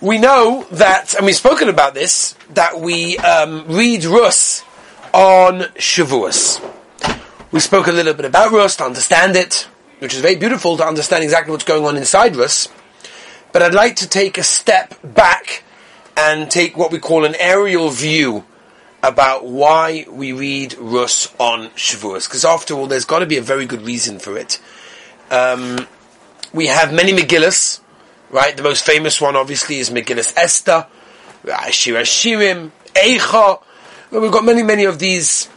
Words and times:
we 0.00 0.18
know 0.18 0.66
that, 0.72 1.14
and 1.14 1.26
we've 1.26 1.36
spoken 1.36 1.68
about 1.68 1.94
this, 1.94 2.34
that 2.54 2.80
we 2.80 3.18
um, 3.18 3.66
read 3.68 4.04
Rus 4.04 4.62
on 5.12 5.60
Shavuos. 5.76 6.60
We 7.52 7.60
spoke 7.60 7.86
a 7.86 7.92
little 7.92 8.14
bit 8.14 8.24
about 8.24 8.52
Rus 8.52 8.76
to 8.76 8.84
understand 8.84 9.36
it, 9.36 9.68
which 9.98 10.14
is 10.14 10.20
very 10.20 10.36
beautiful 10.36 10.76
to 10.78 10.86
understand 10.86 11.22
exactly 11.22 11.52
what's 11.52 11.64
going 11.64 11.84
on 11.84 11.96
inside 11.96 12.36
Rus. 12.36 12.68
But 13.52 13.62
I'd 13.62 13.74
like 13.74 13.96
to 13.96 14.08
take 14.08 14.38
a 14.38 14.42
step 14.42 14.94
back 15.02 15.64
and 16.16 16.50
take 16.50 16.76
what 16.76 16.92
we 16.92 16.98
call 16.98 17.24
an 17.24 17.34
aerial 17.38 17.90
view 17.90 18.44
about 19.02 19.44
why 19.44 20.06
we 20.08 20.32
read 20.32 20.74
Rus 20.78 21.34
on 21.38 21.68
Shavuos. 21.70 22.26
Because 22.26 22.44
after 22.44 22.74
all, 22.74 22.86
there's 22.86 23.04
got 23.04 23.18
to 23.18 23.26
be 23.26 23.36
a 23.36 23.42
very 23.42 23.66
good 23.66 23.82
reason 23.82 24.18
for 24.18 24.38
it. 24.38 24.60
Um, 25.30 25.86
we 26.52 26.66
have 26.66 26.92
many 26.92 27.12
Megillas, 27.12 27.80
right? 28.30 28.56
The 28.56 28.62
most 28.62 28.84
famous 28.84 29.20
one, 29.20 29.36
obviously, 29.36 29.78
is 29.78 29.90
Megillas 29.90 30.32
Esther, 30.36 30.86
Shir 31.70 32.02
Shirim, 32.02 32.70
Eicha. 32.94 33.62
We've 34.10 34.32
got 34.32 34.44
many, 34.44 34.62
many 34.62 34.84
of 34.84 34.98
these 34.98 35.48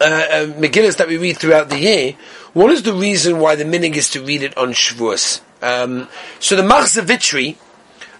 uh, 0.00 0.04
uh, 0.04 0.46
that 0.46 1.06
we 1.08 1.16
read 1.16 1.38
throughout 1.38 1.68
the 1.68 1.78
year. 1.78 2.14
What 2.52 2.72
is 2.72 2.82
the 2.82 2.92
reason 2.92 3.38
why 3.38 3.54
the 3.54 3.64
minhag 3.64 3.94
is 3.94 4.10
to 4.10 4.22
read 4.22 4.42
it 4.42 4.56
on 4.56 4.72
Shavuos? 4.72 5.40
Um, 5.62 6.08
so 6.38 6.56
the 6.56 6.62
Machzor 6.62 7.04
Vitri 7.04 7.56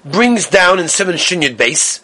brings 0.05 0.47
down 0.47 0.79
in 0.79 0.89
Seven 0.89 1.17
Shinyud 1.17 1.57
base 1.57 2.01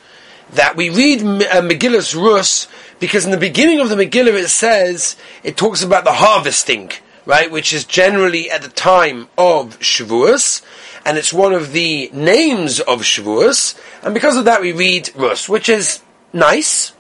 that 0.50 0.76
we 0.76 0.88
read 0.90 1.20
uh, 1.20 1.60
Megillas 1.62 2.14
Rus 2.14 2.68
because 2.98 3.24
in 3.24 3.30
the 3.30 3.36
beginning 3.36 3.80
of 3.80 3.88
the 3.88 3.96
Megillah 3.96 4.42
it 4.42 4.48
says 4.48 5.16
it 5.42 5.56
talks 5.56 5.82
about 5.82 6.04
the 6.04 6.14
harvesting, 6.14 6.90
right, 7.24 7.50
which 7.50 7.72
is 7.72 7.84
generally 7.84 8.50
at 8.50 8.62
the 8.62 8.68
time 8.68 9.28
of 9.36 9.78
Shavuos, 9.80 10.62
and 11.06 11.16
it's 11.16 11.32
one 11.32 11.52
of 11.52 11.70
the 11.70 12.10
names 12.12 12.80
of 12.80 13.02
Shavuos, 13.02 13.78
and 14.02 14.12
because 14.12 14.36
of 14.36 14.44
that 14.46 14.60
we 14.60 14.72
read 14.72 15.08
Rus, 15.14 15.48
which 15.48 15.68
is 15.68 16.02
nice, 16.32 16.92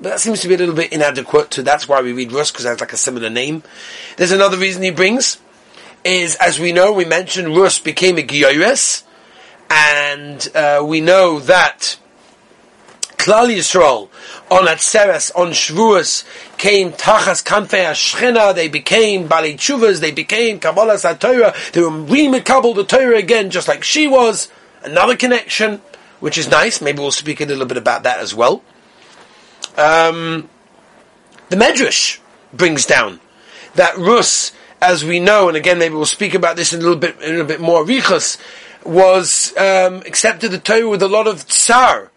but 0.00 0.08
that 0.08 0.20
seems 0.20 0.40
to 0.40 0.48
be 0.48 0.54
a 0.54 0.56
little 0.56 0.74
bit 0.74 0.94
inadequate 0.94 1.50
to 1.52 1.62
that's 1.62 1.86
why 1.86 2.00
we 2.00 2.14
read 2.14 2.32
Rus, 2.32 2.50
because 2.50 2.64
that's 2.64 2.80
like 2.80 2.94
a 2.94 2.96
similar 2.96 3.28
name. 3.28 3.62
There's 4.16 4.32
another 4.32 4.56
reason 4.56 4.82
he 4.82 4.90
brings, 4.90 5.38
is 6.04 6.36
as 6.36 6.58
we 6.58 6.72
know, 6.72 6.90
we 6.90 7.04
mentioned 7.04 7.54
Rus 7.54 7.78
became 7.78 8.16
a 8.16 8.22
Giyores, 8.22 9.02
and 9.68 10.48
uh, 10.54 10.82
we 10.82 11.02
know 11.02 11.38
that 11.40 11.98
Klal 13.20 13.54
Yisrael 13.54 14.08
on 14.50 14.66
Atzeres, 14.66 15.30
on 15.36 15.48
Shavuos, 15.48 16.24
came 16.56 16.90
Tachas 16.92 17.44
Kanfei 17.44 17.84
Ashchina, 17.84 18.54
they 18.54 18.66
became 18.66 19.26
Bali 19.26 19.54
Chuvas, 19.54 20.00
they 20.00 20.10
became 20.10 20.58
Kabbalah 20.58 20.94
SaTorah, 20.94 21.72
they 21.72 21.82
were 21.82 21.90
re-Makabal 21.90 22.74
the 22.74 22.84
Torah 22.84 23.18
again, 23.18 23.50
just 23.50 23.68
like 23.68 23.84
she 23.84 24.08
was. 24.08 24.50
Another 24.82 25.16
connection, 25.16 25.82
which 26.20 26.38
is 26.38 26.48
nice. 26.48 26.80
Maybe 26.80 27.00
we'll 27.00 27.10
speak 27.10 27.42
a 27.42 27.44
little 27.44 27.66
bit 27.66 27.76
about 27.76 28.04
that 28.04 28.20
as 28.20 28.34
well. 28.34 28.62
Um, 29.76 30.48
the 31.50 31.56
Medrash 31.56 32.20
brings 32.54 32.86
down 32.86 33.20
that 33.74 33.98
Rus, 33.98 34.52
as 34.80 35.04
we 35.04 35.20
know, 35.20 35.48
and 35.48 35.58
again 35.58 35.78
maybe 35.78 35.94
we'll 35.94 36.06
speak 36.06 36.32
about 36.32 36.56
this 36.56 36.72
in 36.72 36.80
a 36.80 36.82
little 36.82 36.98
bit, 36.98 37.18
a 37.18 37.26
little 37.26 37.44
bit 37.44 37.60
more, 37.60 37.84
Riches, 37.84 38.38
was 38.82 39.54
um, 39.58 39.96
accepted 40.06 40.52
the 40.52 40.58
Torah 40.58 40.88
with 40.88 41.02
a 41.02 41.08
lot 41.08 41.26
of 41.26 41.46
tsar, 41.46 42.10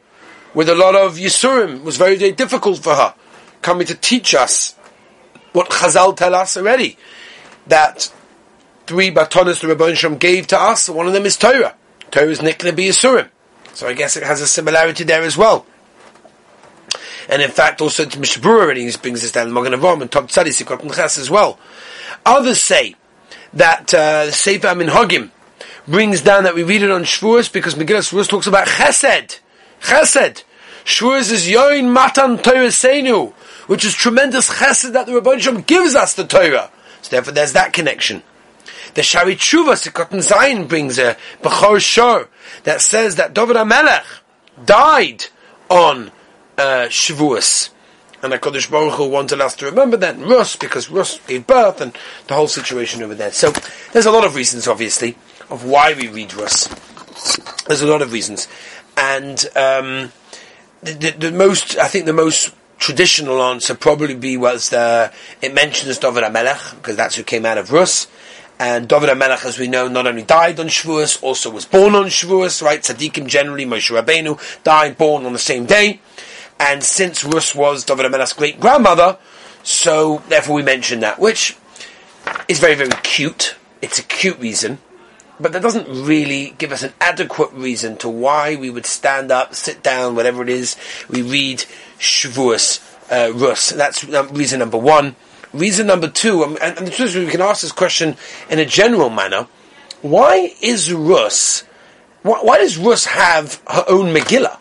with 0.54 0.70
a 0.70 0.76
lot 0.76 0.96
of 0.96 1.16
Yisurim. 1.16 1.84
Was 1.84 1.98
very, 1.98 2.16
very 2.16 2.32
difficult 2.32 2.80
for 2.80 2.96
her, 2.96 3.14
coming 3.62 3.88
to 3.88 3.96
teach 3.96 4.34
us 4.36 4.76
what 5.54 5.70
Chazal 5.70 6.16
tell 6.18 6.36
us 6.36 6.58
already, 6.58 6.98
that 7.68 8.12
three 8.88 9.12
batonas 9.12 9.62
the 9.62 9.74
Rabban 9.74 9.96
Shem 9.96 10.18
gave 10.18 10.48
to 10.48 10.60
us, 10.60 10.90
one 10.90 11.08
of 11.08 11.14
them 11.14 11.26
is 11.26 11.38
Torah. 11.38 11.76
Torah 12.12 12.30
is 12.30 12.40
Nikla 12.40 12.72
Yisurim. 12.72 13.30
So 13.74 13.88
I 13.88 13.94
guess 13.94 14.18
it 14.18 14.24
has 14.24 14.42
a 14.42 14.48
similarity 14.48 15.04
there 15.04 15.24
as 15.24 15.38
well. 15.38 15.66
And 17.30 17.42
in 17.42 17.52
fact, 17.52 17.82
also 17.82 18.06
to 18.06 18.20
Mishbur 18.20 18.62
already 18.62 18.92
brings 18.98 19.22
this 19.22 19.32
down, 19.32 19.54
Magen 19.54 19.74
Avraham 19.74 20.02
and 20.02 20.12
Top 20.12 20.26
Tzadi, 20.26 20.50
Sikot 20.50 20.82
and 20.82 20.94
Ches 20.94 21.18
as 21.18 21.30
well. 21.30 21.58
Others 22.26 22.62
say 22.62 22.96
that 23.54 23.94
uh, 23.94 24.26
the 24.26 24.32
Sefer 24.32 24.68
Minhagim 24.68 25.32
brings 25.88 26.22
down 26.22 26.44
that 26.44 26.56
we 26.56 26.64
read 26.64 26.82
it 26.82 26.92
on 26.92 27.04
Shavuos 27.04 27.52
because 27.52 27.76
Megillah 27.76 28.10
Shavuos 28.10 28.28
talks 28.28 28.48
about 28.48 28.68
Chesed. 28.68 29.40
Chesed. 29.84 30.44
Shavuos 30.86 31.32
is 31.32 31.48
Yoin 31.48 31.92
Matan 31.92 32.38
Torah 32.38 32.68
Seinu, 32.68 33.34
which 33.68 33.86
is 33.86 33.94
tremendous 33.94 34.50
Chesed 34.50 34.94
that 34.94 35.06
the 35.06 35.14
Rabban 35.14 35.40
Shem 35.40 35.62
gives 35.62 35.96
us 35.96 36.14
the 36.14 36.26
Torah. 36.26 36.72
So 37.02 37.10
therefore, 37.12 37.34
there's 37.34 37.54
that 37.54 37.74
connection. 37.74 38.24
The 38.94 39.02
Shaarei 39.02 39.36
Teshuva 39.36 39.76
Sikot 39.76 40.12
and 40.12 40.22
Zayin 40.22 40.68
brings 40.68 40.98
a 40.98 41.18
Bechor 41.42 41.80
Shor 41.80 42.30
that 42.64 42.82
says 42.82 43.16
that 43.16 43.34
David 43.34 43.56
HaMelech 43.56 44.06
died 44.66 45.26
on 45.70 46.12
uh, 46.58 46.88
Shavuos. 46.88 47.70
And 48.22 48.32
HaKadosh 48.32 48.72
Baruch 48.72 48.94
Hu 48.94 49.10
wanted 49.10 49.42
us 49.42 49.56
to 49.58 49.66
remember 49.66 49.98
that 49.98 50.18
Rus, 50.18 50.56
because 50.56 50.90
Rus 50.90 51.20
gave 51.28 51.46
birth 51.46 51.82
and 51.82 51.98
the 52.28 52.36
whole 52.36 52.48
situation 52.48 53.04
over 53.04 53.16
there. 53.16 53.34
So, 53.34 53.52
there's 53.92 54.06
a 54.06 54.12
lot 54.12 54.24
of 54.24 54.36
reasons, 54.36 54.68
obviously, 54.68 55.18
of 55.50 55.66
why 55.66 55.94
we 55.94 56.08
read 56.08 56.34
Rus. 56.34 56.70
There's 57.68 57.82
a 57.82 57.88
lot 57.88 58.02
of 58.02 58.14
reasons. 58.14 58.48
And, 58.98 59.44
um, 59.56 60.12
the, 60.82 60.94
the, 60.94 61.12
the, 61.12 61.32
most, 61.32 61.78
I 61.78 61.88
think 61.88 62.06
the 62.06 62.14
most 62.14 62.54
traditional 62.78 63.42
answer 63.42 63.76
probably 63.76 64.16
be 64.16 64.36
was 64.36 64.70
the, 64.70 65.12
it 65.42 65.54
mentions 65.54 65.98
David 65.98 66.24
HaMelech, 66.24 66.76
because 66.76 66.96
that's 66.98 67.16
who 67.16 67.24
came 67.24 67.46
out 67.46 67.58
of 67.58 67.72
Rus. 67.72 68.08
And 68.60 68.88
David 68.88 69.10
HaMelech, 69.10 69.46
as 69.46 69.58
we 69.58 69.68
know, 69.68 69.88
not 69.88 70.06
only 70.06 70.24
died 70.24 70.60
on 70.60 70.68
Shavuos, 70.68 71.22
also 71.24 71.50
was 71.50 71.66
born 71.66 71.96
on 71.96 72.06
Shavuos, 72.06 72.62
right? 72.62 72.82
Tzaddikim 72.82 73.28
generally, 73.28 73.66
Moshe 73.66 73.90
Rabbeinu, 73.98 74.64
died, 74.64 74.98
born 74.98 75.26
on 75.26 75.34
the 75.34 75.40
same 75.40 75.66
day. 75.66 76.02
And 76.60 76.84
since 76.84 77.24
Rus 77.24 77.56
was 77.56 77.84
David 77.84 78.06
HaMelech's 78.06 78.34
great 78.34 78.60
grandmother, 78.60 79.18
so 79.64 80.22
therefore 80.28 80.56
we 80.56 80.64
mention 80.64 81.00
that, 81.00 81.20
which 81.20 81.58
is 82.48 82.60
very, 82.60 82.76
very 82.76 82.92
cute. 83.02 83.56
It's 83.82 84.00
a 84.00 84.04
cute 84.04 84.40
reason, 84.40 84.78
but 85.44 85.52
that 85.52 85.62
doesn't 85.62 85.88
really 85.88 86.56
give 86.58 86.72
us 86.72 86.82
an 86.82 86.94
adequate 87.02 87.52
reason 87.52 87.98
to 87.98 88.10
why 88.10 88.56
we 88.56 88.70
would 88.70 88.86
stand 88.86 89.30
up, 89.30 89.54
sit 89.54 89.84
down, 89.84 90.16
whatever 90.16 90.42
it 90.42 90.50
is, 90.50 90.78
we 91.10 91.22
read 91.22 91.66
Shavuos, 92.00 92.82
uh, 93.12 93.34
Rus. 93.34 93.70
That's 93.70 94.04
reason 94.04 94.60
number 94.60 94.78
one. 94.78 95.16
Reason 95.54 95.86
number 95.86 96.08
two, 96.08 96.44
um, 96.44 96.58
and, 96.62 96.78
and 96.78 96.88
the 96.88 96.92
truth 96.92 97.10
is 97.10 97.26
we 97.26 97.30
can 97.30 97.42
ask 97.42 97.62
this 97.62 97.72
question 97.72 98.16
in 98.50 98.58
a 98.58 98.66
general 98.66 99.12
manner, 99.12 99.48
why 100.02 100.56
is 100.62 100.92
Rus, 100.92 101.64
why, 102.24 102.40
why 102.42 102.58
does 102.58 102.78
Rus 102.78 103.06
have 103.06 103.62
her 103.68 103.84
own 103.88 104.14
Megillah? 104.16 104.58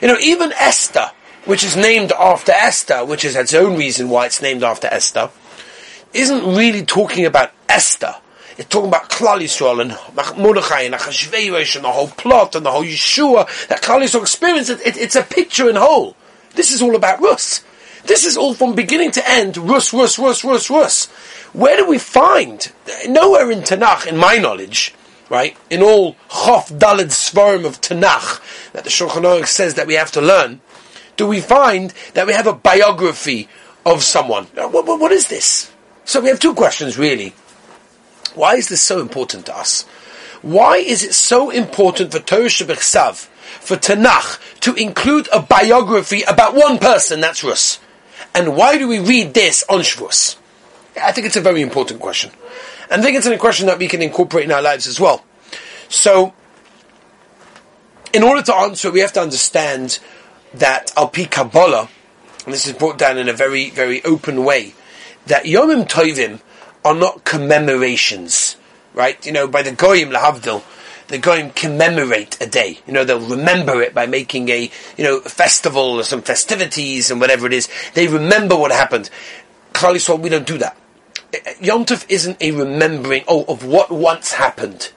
You 0.00 0.08
know, 0.08 0.18
even 0.20 0.52
Esther, 0.52 1.10
which 1.44 1.62
is 1.62 1.76
named 1.76 2.12
after 2.12 2.52
Esther, 2.52 3.04
which 3.04 3.24
is 3.24 3.36
its 3.36 3.52
own 3.52 3.76
reason 3.76 4.08
why 4.08 4.26
it's 4.26 4.40
named 4.40 4.62
after 4.62 4.86
Esther, 4.86 5.30
isn't 6.14 6.56
really 6.56 6.84
talking 6.84 7.26
about 7.26 7.52
Esther. 7.68 8.14
It's 8.56 8.68
talking 8.68 8.88
about 8.88 9.10
Klal 9.10 9.40
Yisrael 9.40 9.80
and 9.80 10.38
Mordechai 10.38 10.82
and 10.82 10.94
Achashverosh 10.94 11.76
and 11.76 11.84
the 11.84 11.90
whole 11.90 12.08
plot 12.08 12.54
and 12.54 12.64
the 12.64 12.70
whole 12.70 12.84
Yeshua 12.84 13.66
that 13.68 13.82
Klal 13.82 14.02
Yisrael 14.02 14.22
experienced. 14.22 14.70
It, 14.70 14.80
it, 14.86 14.96
it's 14.96 15.16
a 15.16 15.22
picture 15.22 15.68
in 15.68 15.76
whole. 15.76 16.16
This 16.54 16.70
is 16.70 16.80
all 16.80 16.94
about 16.94 17.20
Rus. 17.20 17.64
This 18.04 18.24
is 18.24 18.36
all 18.36 18.54
from 18.54 18.74
beginning 18.74 19.10
to 19.12 19.28
end, 19.28 19.56
Rus, 19.56 19.92
Rus, 19.92 20.18
Rus, 20.18 20.44
Rus, 20.44 20.70
Rus. 20.70 21.06
Where 21.52 21.76
do 21.76 21.86
we 21.86 21.98
find? 21.98 22.70
Nowhere 23.08 23.50
in 23.50 23.60
Tanakh, 23.60 24.06
in 24.06 24.16
my 24.18 24.36
knowledge, 24.36 24.94
right, 25.30 25.56
in 25.70 25.82
all 25.82 26.14
Chof 26.28 26.78
Dalid 26.78 27.10
Svarim 27.10 27.64
of 27.64 27.80
Tanakh, 27.80 28.72
that 28.72 28.84
the 28.84 28.90
Shulchan 28.90 29.22
Aruch 29.22 29.46
says 29.46 29.74
that 29.74 29.86
we 29.86 29.94
have 29.94 30.12
to 30.12 30.20
learn, 30.20 30.60
do 31.16 31.26
we 31.26 31.40
find 31.40 31.94
that 32.12 32.26
we 32.26 32.34
have 32.34 32.46
a 32.46 32.52
biography 32.52 33.48
of 33.86 34.02
someone? 34.02 34.44
What, 34.54 34.86
what, 34.86 35.00
what 35.00 35.12
is 35.12 35.28
this? 35.28 35.72
So 36.04 36.20
we 36.20 36.28
have 36.28 36.40
two 36.40 36.54
questions 36.54 36.98
really. 36.98 37.32
Why 38.34 38.56
is 38.56 38.68
this 38.68 38.82
so 38.82 39.00
important 39.00 39.46
to 39.46 39.56
us? 39.56 39.82
Why 40.42 40.76
is 40.76 41.02
it 41.02 41.14
so 41.14 41.50
important 41.50 42.12
for 42.12 42.18
Torah 42.18 42.44
Shabbat 42.44 43.28
for 43.60 43.76
Tanakh, 43.76 44.60
to 44.60 44.74
include 44.74 45.28
a 45.32 45.40
biography 45.40 46.22
about 46.22 46.54
one 46.54 46.78
person, 46.78 47.20
that's 47.20 47.42
Rus? 47.42 47.78
And 48.34 48.56
why 48.56 48.76
do 48.76 48.88
we 48.88 48.98
read 48.98 49.32
this 49.32 49.64
on 49.70 49.80
Shavuos? 49.80 50.36
I 51.00 51.12
think 51.12 51.26
it's 51.26 51.36
a 51.36 51.40
very 51.40 51.62
important 51.62 52.00
question. 52.00 52.30
And 52.90 53.00
I 53.00 53.04
think 53.04 53.16
it's 53.16 53.26
a 53.26 53.38
question 53.38 53.66
that 53.66 53.78
we 53.78 53.88
can 53.88 54.02
incorporate 54.02 54.44
in 54.44 54.52
our 54.52 54.62
lives 54.62 54.86
as 54.86 55.00
well. 55.00 55.24
So, 55.88 56.34
in 58.12 58.22
order 58.22 58.42
to 58.42 58.54
answer 58.54 58.88
it, 58.88 58.94
we 58.94 59.00
have 59.00 59.12
to 59.14 59.20
understand 59.20 59.98
that 60.54 60.92
Alpi 60.96 61.30
Kabbalah, 61.30 61.88
and 62.44 62.54
this 62.54 62.66
is 62.66 62.74
brought 62.74 62.98
down 62.98 63.18
in 63.18 63.28
a 63.28 63.32
very, 63.32 63.70
very 63.70 64.04
open 64.04 64.44
way, 64.44 64.74
that 65.26 65.44
Yomim 65.44 65.88
Tovim 65.88 66.40
are 66.84 66.94
not 66.94 67.24
commemorations, 67.24 68.56
right? 68.92 69.24
You 69.24 69.32
know, 69.32 69.46
by 69.48 69.62
the 69.62 69.72
Goyim 69.72 70.10
Lahavdil, 70.10 70.62
the 71.08 71.18
Goyim 71.18 71.50
commemorate 71.50 72.40
a 72.40 72.46
day. 72.46 72.78
You 72.86 72.92
know, 72.92 73.04
they'll 73.04 73.20
remember 73.20 73.82
it 73.82 73.94
by 73.94 74.06
making 74.06 74.48
a, 74.48 74.70
you 74.96 75.04
know, 75.04 75.20
festival 75.20 76.00
or 76.00 76.02
some 76.02 76.22
festivities 76.22 77.10
and 77.10 77.20
whatever 77.20 77.46
it 77.46 77.52
is. 77.52 77.68
They 77.94 78.06
remember 78.06 78.56
what 78.56 78.72
happened. 78.72 79.10
Klal 79.72 79.94
Yisrael, 79.94 80.20
we 80.20 80.28
don't 80.28 80.46
do 80.46 80.58
that. 80.58 80.76
Yom 81.60 81.84
Tov 81.84 82.06
isn't 82.08 82.40
a 82.40 82.52
remembering, 82.52 83.24
oh, 83.26 83.44
of 83.44 83.64
what 83.64 83.90
once 83.90 84.32
happened. 84.34 84.92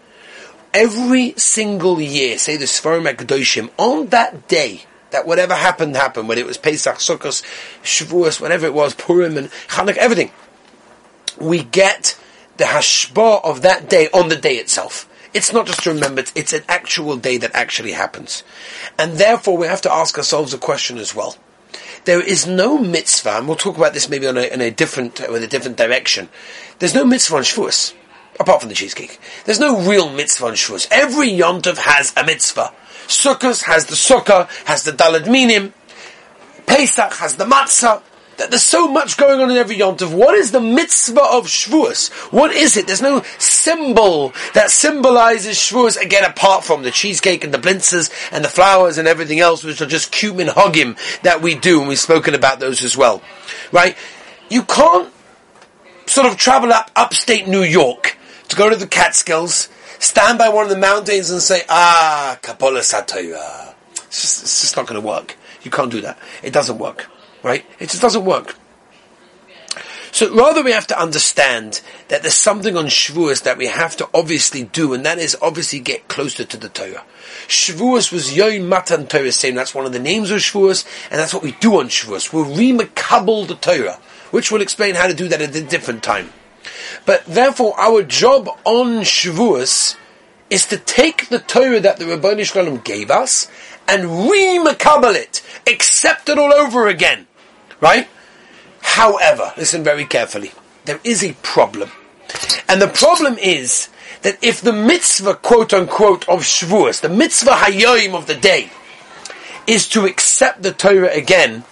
every 0.78 1.34
single 1.38 2.00
year, 2.00 2.38
say 2.38 2.56
the 2.56 2.66
Sfarim 2.66 3.12
HaKadoshim, 3.12 3.70
on 3.78 4.08
that 4.08 4.48
day, 4.48 4.84
that 5.10 5.26
whatever 5.26 5.56
happened, 5.56 5.96
happened, 5.96 6.28
whether 6.28 6.42
it 6.42 6.48
was 6.48 6.58
Pesach, 6.58 6.98
Sukkot, 6.98 7.42
Shavuos, 7.82 8.40
whatever 8.40 8.66
it 8.66 8.74
was, 8.74 8.94
Purim 8.94 9.38
and 9.38 9.50
Chanukah, 9.70 9.98
everything, 9.98 10.32
we 11.40 11.64
get 11.64 12.18
the 12.58 12.66
hashbah 12.66 13.44
of 13.44 13.62
that 13.62 13.90
day 13.90 14.10
on 14.14 14.30
the 14.30 14.36
day 14.36 14.56
itself. 14.56 15.10
It's 15.34 15.54
not 15.54 15.68
just 15.68 15.84
to 15.84 15.94
remember, 15.94 16.24
it's 16.36 16.54
an 16.54 16.64
actual 16.68 17.18
day 17.18 17.38
that 17.38 17.52
actually 17.54 17.92
happens. 17.92 18.44
And 18.98 19.14
therefore 19.14 19.58
we 19.58 19.68
have 19.68 19.82
to 19.82 19.92
ask 19.92 20.18
ourselves 20.18 20.54
a 20.54 20.58
question 20.58 20.98
as 20.98 21.14
well. 21.14 21.36
There 22.06 22.22
is 22.22 22.48
no 22.48 22.78
mitzvah, 22.78 23.38
and 23.38 23.48
we'll 23.48 23.58
talk 23.58 23.78
about 23.78 23.94
this 23.94 24.10
maybe 24.10 24.28
on 24.28 24.38
a, 24.38 24.44
in 24.44 24.62
a 24.62 24.72
different, 24.72 25.22
uh, 25.22 25.28
with 25.30 25.44
a 25.44 25.48
different 25.48 25.78
direction. 25.78 26.30
There's 26.80 26.96
no 26.96 27.04
mitzvah 27.06 27.36
on 27.36 27.44
Shavuos, 27.44 27.94
apart 28.40 28.62
from 28.62 28.70
the 28.70 28.76
cheesecake. 28.76 29.20
There's 29.46 29.60
no 29.60 29.82
real 29.82 30.10
mitzvah 30.10 30.48
on 30.48 30.54
Shavuos. 30.54 30.88
Every 30.90 31.30
yontav 31.30 31.78
has 31.78 32.14
a 32.16 32.26
mitzvah. 32.26 32.74
Sukkot 33.08 33.64
has 33.66 33.88
the 33.88 33.96
sukkah, 33.96 34.50
has 34.66 34.84
the 34.84 34.92
dalad 34.92 35.30
minim. 35.30 35.74
Pesach 36.66 37.14
has 37.16 37.36
the 37.36 37.46
matzah 37.46 38.02
that 38.38 38.50
there's 38.50 38.66
so 38.66 38.88
much 38.88 39.18
going 39.18 39.40
on 39.40 39.52
in 39.52 39.58
every 39.58 39.78
yontif. 39.78 40.14
What 40.14 40.36
is 40.36 40.52
the 40.52 40.62
mitzvah 40.62 41.22
of 41.22 41.48
Shavuos? 41.48 42.10
What 42.32 42.52
is 42.52 42.78
it? 42.78 42.88
There's 42.88 43.02
no 43.02 43.24
symbol 43.38 44.34
that 44.54 44.72
symbolizes 44.72 45.58
Shavuos 45.58 46.00
again 46.02 46.24
apart 46.24 46.64
from 46.64 46.84
the 46.84 46.92
cheesecake 46.92 47.44
and 47.44 47.54
the 47.54 47.58
blintzes 47.58 48.12
and 48.32 48.44
the 48.44 48.50
flowers 48.50 48.98
and 48.98 49.08
everything 49.08 49.40
else, 49.40 49.64
which 49.64 49.82
are 49.82 49.88
just 49.88 50.12
cumin 50.12 50.48
hogim 50.48 50.98
that 51.22 51.42
we 51.42 51.56
do, 51.56 51.80
and 51.80 51.90
we've 51.90 52.00
spoken 52.00 52.36
about 52.36 52.60
those 52.60 52.84
as 52.84 52.96
well. 52.96 53.22
Right? 53.72 53.98
You 54.50 54.64
can't 54.64 55.12
sort 56.06 56.28
of 56.28 56.38
travel 56.38 56.72
up 56.72 56.92
upstate 56.96 57.48
New 57.48 57.64
York 57.64 58.18
to 58.50 58.56
go 58.56 58.70
to 58.70 58.76
the 58.76 58.88
Catskills, 58.88 59.70
stand 60.00 60.38
by 60.38 60.50
one 60.50 60.64
of 60.64 60.70
the 60.70 60.78
mountains 60.78 61.30
and 61.30 61.42
say, 61.42 61.64
ah, 61.70 62.40
Kapola 62.42 62.80
Satoya. 62.80 63.74
It's 64.08 64.42
it's 64.42 64.62
just 64.62 64.78
not 64.78 64.88
going 64.88 65.02
to 65.02 65.06
work. 65.06 65.36
You 65.64 65.72
can't 65.72 65.92
do 65.92 66.02
that. 66.02 66.18
It 66.44 66.54
doesn't 66.54 66.78
work. 66.78 67.10
Right? 67.44 67.66
It 67.80 67.90
just 67.90 68.02
doesn't 68.02 68.26
work. 68.26 68.56
So 70.12 70.34
rather 70.34 70.64
we 70.64 70.72
have 70.72 70.88
to 70.88 71.00
understand 71.00 71.82
that 72.08 72.24
there's 72.24 72.36
something 72.36 72.76
on 72.76 72.86
Shavuos 72.86 73.44
that 73.44 73.58
we 73.58 73.68
have 73.68 73.96
to 73.98 74.10
obviously 74.14 74.64
do, 74.64 74.94
and 74.94 75.06
that 75.06 75.20
is 75.20 75.38
obviously 75.42 75.80
get 75.80 76.08
closer 76.08 76.44
to 76.44 76.58
the 76.58 76.70
Torah. 76.70 77.04
Shavuos 77.48 78.12
was 78.12 78.36
Yom 78.36 78.68
Matan 78.68 79.06
Torah, 79.06 79.32
saying 79.32 79.54
that's 79.54 79.76
one 79.76 79.86
of 79.86 79.94
the 79.94 80.00
names 80.00 80.32
of 80.32 80.40
Shavuos, 80.40 80.86
and 81.12 81.20
that's 81.20 81.34
what 81.34 81.44
we 81.44 81.52
do 81.52 81.80
on 81.80 81.90
Shavuos. 81.90 82.34
We'll 82.34 82.46
remakabel 82.46 83.48
the 83.48 83.56
Torah, 83.56 84.00
which 84.32 84.52
will 84.52 84.62
explain 84.62 84.96
how 84.96 85.08
to 85.08 85.14
do 85.14 85.28
that 85.28 85.42
at 85.42 85.56
a 85.56 85.64
different 85.64 86.02
time. 86.02 86.32
But 87.06 87.26
therefore, 87.26 87.80
our 87.80 88.02
job 88.02 88.50
on 88.66 89.02
Shavuos 89.02 89.98
is 90.50 90.66
to 90.68 90.78
take 90.78 91.30
the 91.30 91.40
Torah 91.40 91.80
that 91.80 91.98
the 91.98 92.06
Ribono 92.06 92.44
Shel 92.46 92.66
Olam 92.66 92.84
gave 92.84 93.12
us 93.12 93.52
and 93.88 94.04
remakabel 94.04 95.16
it, 95.16 95.42
accept 95.68 96.30
it 96.30 96.38
all 96.38 96.54
over 96.54 96.88
again. 96.88 97.28
Right? 97.80 98.08
However, 98.82 99.54
listen 99.58 99.84
very 99.84 100.06
carefully. 100.06 100.52
There 100.86 101.00
is 101.04 101.24
a 101.24 101.34
problem. 101.44 101.92
And 102.68 102.82
the 102.82 102.88
problem 102.88 103.38
is 103.38 103.90
that 104.22 104.44
if 104.44 104.62
the 104.62 104.74
mitzvah, 104.74 105.36
quote 105.36 105.74
unquote, 105.74 106.28
of 106.28 106.42
Shavuos, 106.42 107.02
the 107.02 107.10
mitzvah 107.10 107.52
hayoim 107.52 108.16
of 108.16 108.28
the 108.28 108.36
day, 108.36 108.72
is 109.68 109.88
to 109.90 110.06
accept 110.06 110.64
the 110.64 110.72
Torah 110.72 111.14
again, 111.14 111.66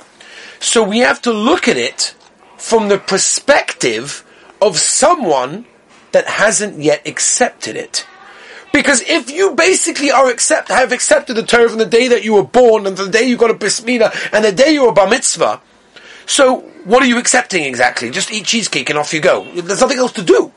so 0.59 0.83
we 0.83 1.00
have 1.00 1.21
to 1.24 1.31
look 1.31 1.68
at 1.68 1.77
it 1.77 2.15
from 2.57 2.89
the 2.89 2.98
perspective 2.98 4.24
of 4.62 4.77
someone 4.77 5.65
that 6.12 6.27
hasn't 6.27 6.80
yet 6.80 7.07
accepted 7.07 7.75
it. 7.75 8.06
Because 8.75 9.00
if 9.07 9.31
you 9.31 9.56
basically 9.56 10.12
are 10.12 10.30
accept, 10.30 10.68
have 10.68 10.92
accepted 10.92 11.36
the 11.36 11.44
Torah 11.44 11.69
from 11.69 11.80
the 11.80 11.86
day 11.86 12.10
that 12.10 12.25
you 12.25 12.33
were 12.33 12.44
born 12.44 12.86
and 12.86 12.98
the 12.98 13.07
day 13.07 13.24
you 13.24 13.38
got 13.38 13.50
a 13.50 13.54
bris 13.54 13.80
and 13.80 14.44
the 14.44 14.51
day 14.51 14.74
you 14.74 14.86
were 14.86 14.92
bar 14.92 15.07
mitzvah, 15.07 15.62
so, 16.25 16.60
what 16.83 17.01
are 17.01 17.06
you 17.06 17.18
accepting 17.18 17.63
exactly? 17.63 18.10
Just 18.10 18.31
eat 18.31 18.45
cheesecake 18.45 18.89
and 18.89 19.00
off 19.00 19.13
you 19.13 19.22
go. 19.22 19.50
There's 19.54 19.80
nothing 19.80 19.98
else 19.98 20.12
to 20.13 20.24
do. 20.24 20.51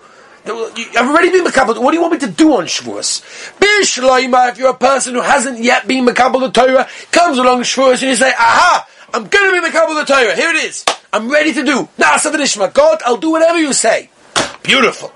I've 0.44 1.08
already 1.08 1.30
been 1.30 1.44
Makabal. 1.44 1.80
What 1.80 1.92
do 1.92 1.96
you 1.96 2.00
want 2.00 2.14
me 2.14 2.18
to 2.20 2.32
do 2.32 2.56
on 2.56 2.64
Shavuos? 2.64 3.22
Bishleima, 3.60 4.50
if 4.50 4.58
you're 4.58 4.70
a 4.70 4.74
person 4.74 5.14
who 5.14 5.20
hasn't 5.20 5.62
yet 5.62 5.86
been 5.86 6.04
Makabal 6.04 6.40
the 6.40 6.50
Torah, 6.50 6.88
comes 7.12 7.38
along 7.38 7.60
Shavuos 7.62 8.02
and 8.02 8.10
you 8.10 8.16
say, 8.16 8.32
aha, 8.32 8.88
I'm 9.14 9.26
going 9.28 9.54
to 9.54 9.60
be 9.60 9.68
Makabal 9.68 10.04
the 10.04 10.12
Torah. 10.12 10.34
Here 10.34 10.50
it 10.50 10.64
is. 10.64 10.84
I'm 11.12 11.30
ready 11.30 11.52
to 11.52 11.64
do. 11.64 11.88
Na'aseh 11.98 12.32
V'nishma. 12.32 12.72
God, 12.72 13.00
I'll 13.04 13.18
do 13.18 13.30
whatever 13.30 13.58
you 13.58 13.72
say. 13.72 14.10
Beautiful. 14.62 15.12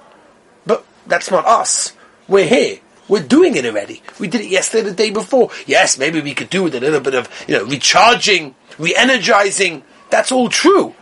But 0.67 0.85
that's 1.07 1.31
not 1.31 1.47
us. 1.47 1.95
We're 2.29 2.47
here. 2.47 2.79
We're 3.09 3.23
doing 3.23 3.57
it 3.57 3.67
already. 3.67 4.03
We 4.19 4.29
did 4.29 4.43
it 4.43 4.49
yesterday, 4.49 4.89
the 4.89 4.95
day 4.95 5.11
before. 5.11 5.51
Yes, 5.67 5.99
maybe 5.99 6.21
we 6.21 6.35
could 6.35 6.51
do 6.51 6.63
with 6.63 6.75
a 6.75 6.81
little 6.81 7.01
bit 7.01 7.15
of, 7.15 7.29
you 7.49 7.57
know, 7.57 7.65
recharging, 7.65 8.55
re-energizing, 8.79 9.83
that's 10.13 10.31
all 10.31 10.49
true. 10.49 10.95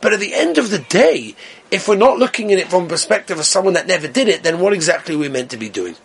But 0.00 0.12
at 0.12 0.20
the 0.20 0.34
end 0.34 0.58
of 0.58 0.70
the 0.70 0.78
day, 0.78 1.34
if 1.70 1.88
we're 1.88 1.96
not 1.96 2.18
looking 2.18 2.52
at 2.52 2.58
it 2.58 2.68
from 2.68 2.84
the 2.84 2.90
perspective 2.90 3.38
of 3.38 3.46
someone 3.46 3.74
that 3.74 3.86
never 3.86 4.06
did 4.06 4.28
it, 4.28 4.42
then 4.42 4.60
what 4.60 4.72
exactly 4.72 5.14
are 5.14 5.18
we 5.18 5.28
meant 5.28 5.50
to 5.50 5.56
be 5.56 5.68
doing? 5.68 5.96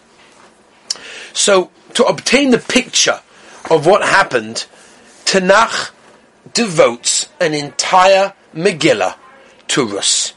So, 1.34 1.72
to 1.96 2.06
obtain 2.06 2.52
the 2.52 2.58
picture 2.60 3.22
of 3.70 3.86
what 3.86 4.02
happened, 4.02 4.66
Tanakh 5.26 5.92
devotes 6.54 7.30
an 7.40 7.54
entire 7.54 8.34
Megillah 8.56 9.16
to 9.70 9.86
Rus. 9.86 10.34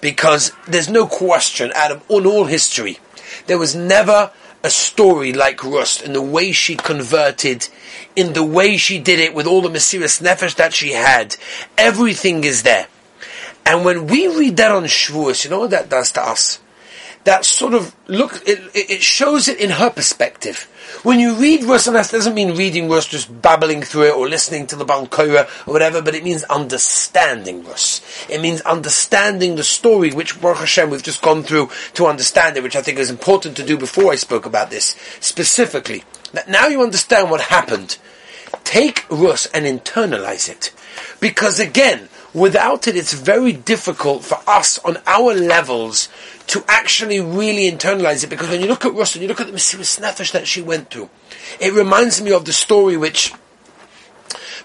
Because 0.00 0.52
there's 0.66 0.88
no 0.88 1.06
question 1.06 1.72
out 1.74 1.92
of 1.92 2.02
on 2.10 2.26
all 2.26 2.46
history, 2.46 2.98
there 3.46 3.58
was 3.58 3.76
never 3.76 4.30
a 4.62 4.70
story 4.70 5.32
like 5.32 5.64
Rus 5.64 6.02
in 6.02 6.12
the 6.12 6.22
way 6.22 6.52
she 6.52 6.76
converted, 6.76 7.68
in 8.14 8.34
the 8.34 8.44
way 8.44 8.76
she 8.76 8.98
did 8.98 9.18
it 9.18 9.34
with 9.34 9.46
all 9.46 9.62
the 9.62 9.70
Mesiras 9.70 10.20
Nefesh 10.20 10.54
that 10.56 10.74
she 10.74 10.92
had. 10.92 11.36
Everything 11.78 12.44
is 12.44 12.62
there. 12.62 12.88
And 13.64 13.84
when 13.84 14.06
we 14.06 14.26
read 14.26 14.56
that 14.58 14.70
on 14.70 14.84
Shavuos, 14.84 15.44
you 15.44 15.50
know 15.50 15.60
what 15.60 15.70
that 15.70 15.88
does 15.88 16.12
to 16.12 16.22
us? 16.22 16.60
That 17.24 17.44
sort 17.44 17.74
of 17.74 17.94
look, 18.06 18.42
it, 18.46 18.70
it 18.74 19.02
shows 19.02 19.48
it 19.48 19.58
in 19.58 19.70
her 19.70 19.90
perspective. 19.90 20.66
When 21.02 21.18
you 21.18 21.34
read 21.34 21.64
Rus, 21.64 21.86
and 21.86 21.96
that 21.96 22.10
doesn't 22.10 22.34
mean 22.34 22.56
reading 22.56 22.88
Rus, 22.88 23.06
just 23.06 23.40
babbling 23.40 23.82
through 23.82 24.08
it 24.08 24.14
or 24.14 24.28
listening 24.28 24.66
to 24.68 24.76
the 24.76 24.84
Bankora 24.84 25.48
or 25.66 25.72
whatever, 25.72 26.02
but 26.02 26.14
it 26.14 26.24
means 26.24 26.42
understanding 26.44 27.64
Rus. 27.64 28.02
It 28.28 28.40
means 28.40 28.60
understanding 28.62 29.56
the 29.56 29.64
story, 29.64 30.10
which 30.12 30.40
Baruch 30.40 30.58
Hashem 30.58 30.90
we've 30.90 31.02
just 31.02 31.22
gone 31.22 31.42
through 31.42 31.70
to 31.94 32.06
understand 32.06 32.56
it, 32.56 32.62
which 32.62 32.76
I 32.76 32.82
think 32.82 32.98
is 32.98 33.10
important 33.10 33.56
to 33.56 33.66
do 33.66 33.78
before 33.78 34.12
I 34.12 34.16
spoke 34.16 34.46
about 34.46 34.70
this 34.70 34.96
specifically. 35.20 36.04
That 36.32 36.48
now 36.48 36.66
you 36.66 36.82
understand 36.82 37.30
what 37.30 37.40
happened. 37.40 37.98
Take 38.64 39.06
Rus 39.10 39.46
and 39.46 39.64
internalize 39.64 40.48
it. 40.48 40.72
Because 41.18 41.58
again, 41.58 42.08
without 42.34 42.86
it, 42.86 42.96
it's 42.96 43.12
very 43.12 43.52
difficult 43.52 44.24
for 44.24 44.38
us 44.46 44.78
on 44.80 44.98
our 45.06 45.34
levels 45.34 46.08
to 46.48 46.64
actually 46.68 47.20
really 47.20 47.70
internalize 47.70 48.24
it. 48.24 48.30
Because 48.30 48.48
when 48.48 48.60
you 48.60 48.66
look 48.66 48.84
at 48.84 48.94
Russell, 48.94 49.22
you 49.22 49.28
look 49.28 49.40
at 49.40 49.46
the 49.46 49.52
Mesiras 49.52 50.00
Nefesh 50.00 50.32
that 50.32 50.46
she 50.46 50.62
went 50.62 50.90
through, 50.90 51.10
it 51.60 51.72
reminds 51.72 52.20
me 52.22 52.32
of 52.32 52.44
the 52.44 52.52
story 52.52 52.96
which, 52.96 53.32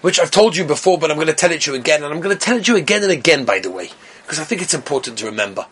which 0.00 0.20
I've 0.20 0.30
told 0.30 0.56
you 0.56 0.64
before, 0.64 0.98
but 0.98 1.10
I'm 1.10 1.16
going 1.16 1.26
to 1.28 1.34
tell 1.34 1.52
it 1.52 1.62
to 1.62 1.72
you 1.72 1.78
again, 1.78 2.02
and 2.02 2.12
I'm 2.12 2.20
going 2.20 2.36
to 2.36 2.44
tell 2.44 2.56
it 2.56 2.64
to 2.66 2.72
you 2.72 2.78
again 2.78 3.02
and 3.02 3.12
again, 3.12 3.44
by 3.44 3.58
the 3.58 3.70
way, 3.70 3.90
because 4.22 4.38
I 4.38 4.44
think 4.44 4.62
it's 4.62 4.74
important 4.74 5.18
to 5.18 5.26
remember, 5.26 5.66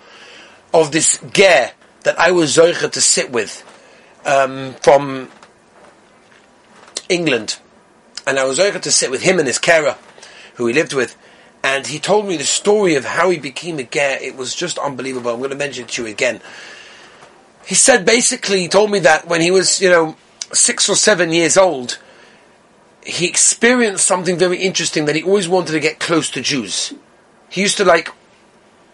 of 0.73 0.93
this 0.93 1.19
ger 1.33 1.71
that 2.03 2.19
I 2.19 2.33
was 2.33 2.57
Zoicha 2.57 2.91
to 2.93 3.01
sit 3.01 3.31
with 3.31 3.63
um, 4.25 4.75
from 4.83 5.31
England. 7.09 7.59
And 8.27 8.39
I 8.39 8.45
was 8.45 8.59
Zoicha 8.59 8.81
to 8.83 8.91
sit 8.91 9.11
with 9.11 9.23
him 9.23 9.39
and 9.39 9.47
his 9.47 9.59
carer, 9.59 9.97
who 10.55 10.67
he 10.67 10.73
lived 10.73 10.95
with 10.95 11.17
and 11.65 11.87
he 11.87 11.99
told 11.99 12.29
me 12.29 12.37
the 12.37 12.45
story 12.45 12.95
of 12.95 13.07
how 13.07 13.31
he 13.31 13.39
became 13.39 13.79
a 13.79 13.85
ger. 13.85 14.19
It 14.21 14.37
was 14.37 14.55
just 14.55 14.79
unbelievable. 14.79 15.33
I'm 15.33 15.39
going 15.39 15.49
to 15.49 15.57
mention 15.57 15.85
it 15.85 15.91
to 15.93 16.03
you 16.03 16.09
again. 16.09 16.43
He 17.67 17.75
said 17.75 18.05
basically, 18.05 18.61
he 18.61 18.69
told 18.69 18.91
me 18.91 18.99
that 18.99 19.27
when 19.27 19.41
he 19.41 19.51
was, 19.51 19.81
you 19.81 19.89
know, 19.89 20.15
six 20.53 20.91
or 20.91 20.95
seven 20.95 21.33
years 21.33 21.57
old, 21.57 21.99
he 23.07 23.27
experienced 23.27 24.07
something 24.07 24.37
very 24.37 24.59
interesting 24.59 25.07
that 25.07 25.17
he 25.17 25.23
always 25.23 25.49
wanted 25.49 25.73
to 25.73 25.81
get 25.81 25.99
close 25.99 26.29
to 26.31 26.43
Jews. 26.43 26.93
He 27.49 27.63
used 27.63 27.79
to 27.79 27.85
like 27.85 28.11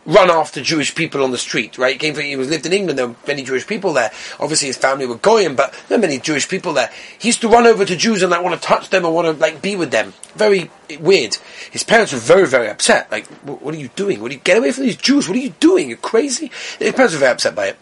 run 0.07 0.30
after 0.30 0.62
Jewish 0.62 0.95
people 0.95 1.23
on 1.23 1.30
the 1.30 1.38
street, 1.38 1.76
right? 1.76 1.92
He 1.92 1.99
came 1.99 2.14
from, 2.14 2.25
he 2.25 2.37
was 2.37 2.49
lived 2.49 2.66
in 2.66 2.73
England, 2.73 2.99
there 2.99 3.09
were 3.09 3.16
many 3.26 3.42
Jewish 3.42 3.66
people 3.66 3.92
there. 3.92 4.11
Obviously 4.38 4.69
his 4.69 4.76
family 4.76 5.07
were 5.07 5.16
Goyim, 5.16 5.57
but 5.57 5.73
there 5.88 5.99
were 5.99 6.02
many 6.02 6.19
Jewish 6.19 6.49
people 6.49 6.73
there. 6.73 6.90
He 7.19 7.28
used 7.28 7.42
to 7.42 7.49
run 7.49 7.66
over 7.66 7.85
to 7.85 7.97
Jews 7.97 8.23
and 8.23 8.30
like 8.30 8.42
want 8.42 8.61
to 8.61 8.66
touch 8.66 8.88
them 8.90 9.04
and 9.04 9.14
want 9.14 9.26
to 9.26 9.33
like 9.33 9.61
be 9.61 9.76
with 9.76 9.90
them. 9.90 10.14
Very 10.35 10.71
weird. 10.99 11.37
His 11.71 11.83
parents 11.83 12.12
were 12.12 12.19
very, 12.19 12.47
very 12.47 12.69
upset. 12.69 13.11
Like, 13.11 13.26
what 13.45 13.75
are 13.75 13.78
you 13.78 13.88
doing? 13.88 14.21
What 14.21 14.30
are 14.30 14.35
you, 14.35 14.40
get 14.40 14.57
away 14.57 14.73
from 14.73 14.85
these 14.85 14.97
Jews? 14.97 15.28
What 15.28 15.37
are 15.37 15.40
you 15.40 15.54
doing? 15.61 15.88
You're 15.88 15.99
crazy? 15.99 16.50
His 16.78 16.92
parents 16.92 17.14
were 17.14 17.21
very 17.21 17.33
upset 17.33 17.54
by 17.54 17.66
it. 17.66 17.78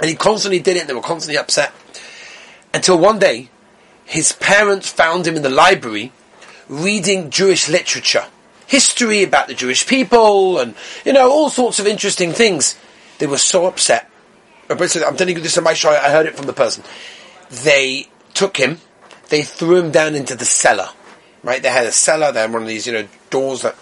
And 0.00 0.08
he 0.08 0.16
constantly 0.16 0.60
did 0.60 0.78
it 0.78 0.86
they 0.86 0.94
were 0.94 1.02
constantly 1.02 1.36
upset. 1.36 1.74
Until 2.72 2.98
one 2.98 3.18
day, 3.18 3.50
his 4.06 4.32
parents 4.32 4.88
found 4.88 5.26
him 5.26 5.36
in 5.36 5.42
the 5.42 5.50
library 5.50 6.12
reading 6.68 7.30
Jewish 7.30 7.68
literature 7.68 8.24
history 8.70 9.22
about 9.22 9.48
the 9.48 9.54
Jewish 9.54 9.86
people 9.86 10.58
and, 10.58 10.74
you 11.04 11.12
know, 11.12 11.30
all 11.30 11.50
sorts 11.50 11.80
of 11.80 11.86
interesting 11.86 12.32
things. 12.32 12.78
They 13.18 13.26
were 13.26 13.38
so 13.38 13.66
upset 13.66 14.10
oh, 14.70 15.04
I'm 15.06 15.16
telling 15.16 15.36
you 15.36 15.42
this 15.42 15.56
in 15.56 15.64
my 15.64 15.74
show. 15.74 15.90
I 15.90 16.10
heard 16.10 16.26
it 16.26 16.36
from 16.36 16.46
the 16.46 16.52
person. 16.52 16.84
They 17.50 18.08
took 18.34 18.56
him, 18.56 18.80
they 19.28 19.42
threw 19.42 19.76
him 19.76 19.90
down 19.90 20.14
into 20.14 20.34
the 20.34 20.44
cellar. 20.44 20.88
Right? 21.42 21.62
They 21.62 21.70
had 21.70 21.86
a 21.86 21.92
cellar. 21.92 22.32
They 22.32 22.40
had 22.40 22.52
one 22.52 22.62
of 22.62 22.68
these, 22.68 22.86
you 22.86 22.92
know, 22.92 23.08
doors 23.30 23.62
that 23.62 23.74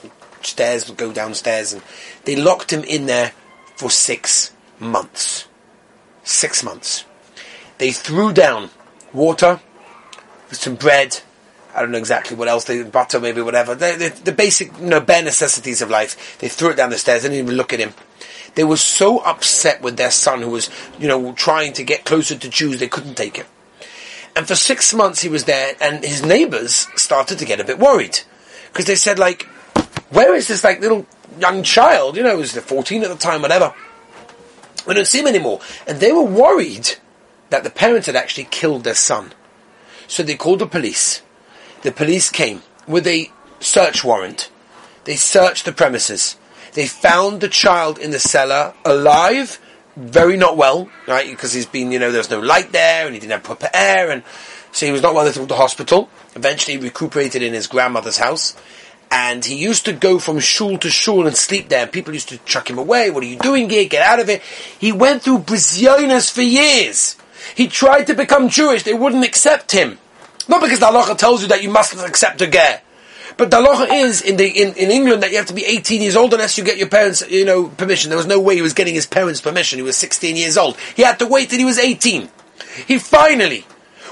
stairs 0.42 0.88
would 0.88 0.96
go 0.96 1.12
downstairs, 1.12 1.72
and 1.72 1.82
they 2.24 2.36
locked 2.36 2.72
him 2.72 2.84
in 2.84 3.06
there 3.06 3.32
for 3.76 3.90
six 3.90 4.52
months. 4.78 5.48
Six 6.22 6.62
months. 6.62 7.04
They 7.78 7.90
threw 7.90 8.32
down 8.32 8.70
water, 9.12 9.60
some 10.52 10.76
bread. 10.76 11.20
I 11.78 11.82
don't 11.82 11.92
know 11.92 11.98
exactly 11.98 12.36
what 12.36 12.48
else. 12.48 12.64
They 12.64 12.82
butter, 12.82 13.20
maybe 13.20 13.40
whatever. 13.40 13.74
The 13.74 14.34
basic, 14.36 14.76
you 14.78 14.86
know, 14.86 15.00
bare 15.00 15.22
necessities 15.22 15.80
of 15.80 15.90
life. 15.90 16.38
They 16.40 16.48
threw 16.48 16.70
it 16.70 16.76
down 16.76 16.90
the 16.90 16.98
stairs. 16.98 17.22
They 17.22 17.28
didn't 17.28 17.44
even 17.44 17.56
look 17.56 17.72
at 17.72 17.78
him. 17.78 17.94
They 18.56 18.64
were 18.64 18.76
so 18.76 19.20
upset 19.20 19.80
with 19.80 19.96
their 19.96 20.10
son, 20.10 20.42
who 20.42 20.50
was, 20.50 20.68
you 20.98 21.06
know, 21.06 21.32
trying 21.32 21.72
to 21.74 21.84
get 21.84 22.04
closer 22.04 22.36
to 22.36 22.48
Jews. 22.48 22.80
They 22.80 22.88
couldn't 22.88 23.14
take 23.14 23.38
it. 23.38 23.46
And 24.34 24.48
for 24.48 24.56
six 24.56 24.92
months 24.92 25.22
he 25.22 25.28
was 25.28 25.44
there, 25.44 25.74
and 25.80 26.04
his 26.04 26.24
neighbors 26.24 26.88
started 26.96 27.38
to 27.38 27.44
get 27.44 27.60
a 27.60 27.64
bit 27.64 27.78
worried 27.78 28.20
because 28.72 28.86
they 28.86 28.96
said, 28.96 29.18
like, 29.18 29.44
where 30.10 30.34
is 30.34 30.48
this 30.48 30.64
like 30.64 30.80
little 30.80 31.06
young 31.38 31.62
child? 31.62 32.16
You 32.16 32.22
know, 32.24 32.36
was 32.36 32.52
14 32.52 33.02
at 33.02 33.10
the 33.10 33.16
time, 33.16 33.42
whatever. 33.42 33.72
We 34.86 34.94
don't 34.94 35.06
see 35.06 35.20
him 35.20 35.26
anymore, 35.26 35.60
and 35.86 36.00
they 36.00 36.12
were 36.12 36.22
worried 36.22 36.96
that 37.50 37.62
the 37.62 37.70
parents 37.70 38.06
had 38.06 38.16
actually 38.16 38.44
killed 38.44 38.84
their 38.84 38.94
son. 38.94 39.32
So 40.06 40.22
they 40.22 40.36
called 40.36 40.60
the 40.60 40.66
police. 40.66 41.22
The 41.82 41.92
police 41.92 42.30
came 42.30 42.62
with 42.86 43.06
a 43.06 43.30
search 43.60 44.04
warrant. 44.04 44.50
They 45.04 45.16
searched 45.16 45.64
the 45.64 45.72
premises. 45.72 46.36
They 46.74 46.86
found 46.86 47.40
the 47.40 47.48
child 47.48 47.98
in 47.98 48.10
the 48.10 48.18
cellar 48.18 48.74
alive, 48.84 49.60
very 49.96 50.36
not 50.36 50.56
well, 50.56 50.90
right? 51.06 51.28
Because 51.28 51.52
he's 51.52 51.66
been, 51.66 51.92
you 51.92 51.98
know, 51.98 52.10
there 52.10 52.20
was 52.20 52.30
no 52.30 52.40
light 52.40 52.72
there 52.72 53.06
and 53.06 53.14
he 53.14 53.20
didn't 53.20 53.32
have 53.32 53.42
proper 53.42 53.68
air 53.72 54.10
and 54.10 54.22
so 54.72 54.86
he 54.86 54.92
was 54.92 55.02
not 55.02 55.14
well 55.14 55.24
They 55.24 55.32
took 55.32 55.48
to 55.48 55.54
hospital. 55.54 56.08
Eventually 56.34 56.76
he 56.76 56.82
recuperated 56.82 57.42
in 57.42 57.54
his 57.54 57.66
grandmother's 57.66 58.18
house. 58.18 58.54
And 59.10 59.42
he 59.42 59.54
used 59.54 59.86
to 59.86 59.94
go 59.94 60.18
from 60.18 60.38
shul 60.38 60.76
to 60.78 60.90
shul 60.90 61.26
and 61.26 61.36
sleep 61.36 61.68
there. 61.68 61.84
And 61.84 61.92
people 61.92 62.12
used 62.12 62.28
to 62.28 62.38
chuck 62.38 62.68
him 62.68 62.78
away. 62.78 63.10
What 63.10 63.22
are 63.22 63.26
you 63.26 63.38
doing 63.38 63.70
here? 63.70 63.88
Get 63.88 64.02
out 64.02 64.20
of 64.20 64.28
it. 64.28 64.42
He 64.78 64.92
went 64.92 65.22
through 65.22 65.38
Brizionas 65.38 66.30
for 66.30 66.42
years. 66.42 67.16
He 67.54 67.68
tried 67.68 68.04
to 68.04 68.14
become 68.14 68.50
Jewish. 68.50 68.82
They 68.82 68.92
wouldn't 68.92 69.24
accept 69.24 69.72
him. 69.72 69.98
Not 70.48 70.62
because 70.62 70.80
the 70.80 70.86
halacha 70.86 71.16
tells 71.16 71.42
you 71.42 71.48
that 71.48 71.62
you 71.62 71.70
must 71.70 71.94
accept 71.94 72.40
a 72.40 72.46
ger. 72.46 72.80
But 73.36 73.50
the 73.50 73.58
halacha 73.58 74.02
is 74.02 74.22
in 74.22 74.36
the 74.36 74.46
in, 74.46 74.74
in 74.74 74.90
England 74.90 75.22
that 75.22 75.30
you 75.30 75.36
have 75.36 75.46
to 75.46 75.54
be 75.54 75.64
18 75.64 76.02
years 76.02 76.16
old 76.16 76.32
unless 76.32 76.58
you 76.58 76.64
get 76.64 76.78
your 76.78 76.88
parents, 76.88 77.22
you 77.30 77.44
know, 77.44 77.68
permission. 77.68 78.08
There 78.08 78.16
was 78.16 78.26
no 78.26 78.40
way 78.40 78.56
he 78.56 78.62
was 78.62 78.72
getting 78.72 78.94
his 78.94 79.06
parents' 79.06 79.40
permission. 79.40 79.78
He 79.78 79.82
was 79.82 79.96
16 79.96 80.34
years 80.36 80.56
old. 80.56 80.76
He 80.96 81.02
had 81.02 81.18
to 81.20 81.26
wait 81.26 81.50
till 81.50 81.58
he 81.58 81.64
was 81.64 81.78
18. 81.78 82.28
He 82.86 82.98
finally 82.98 83.66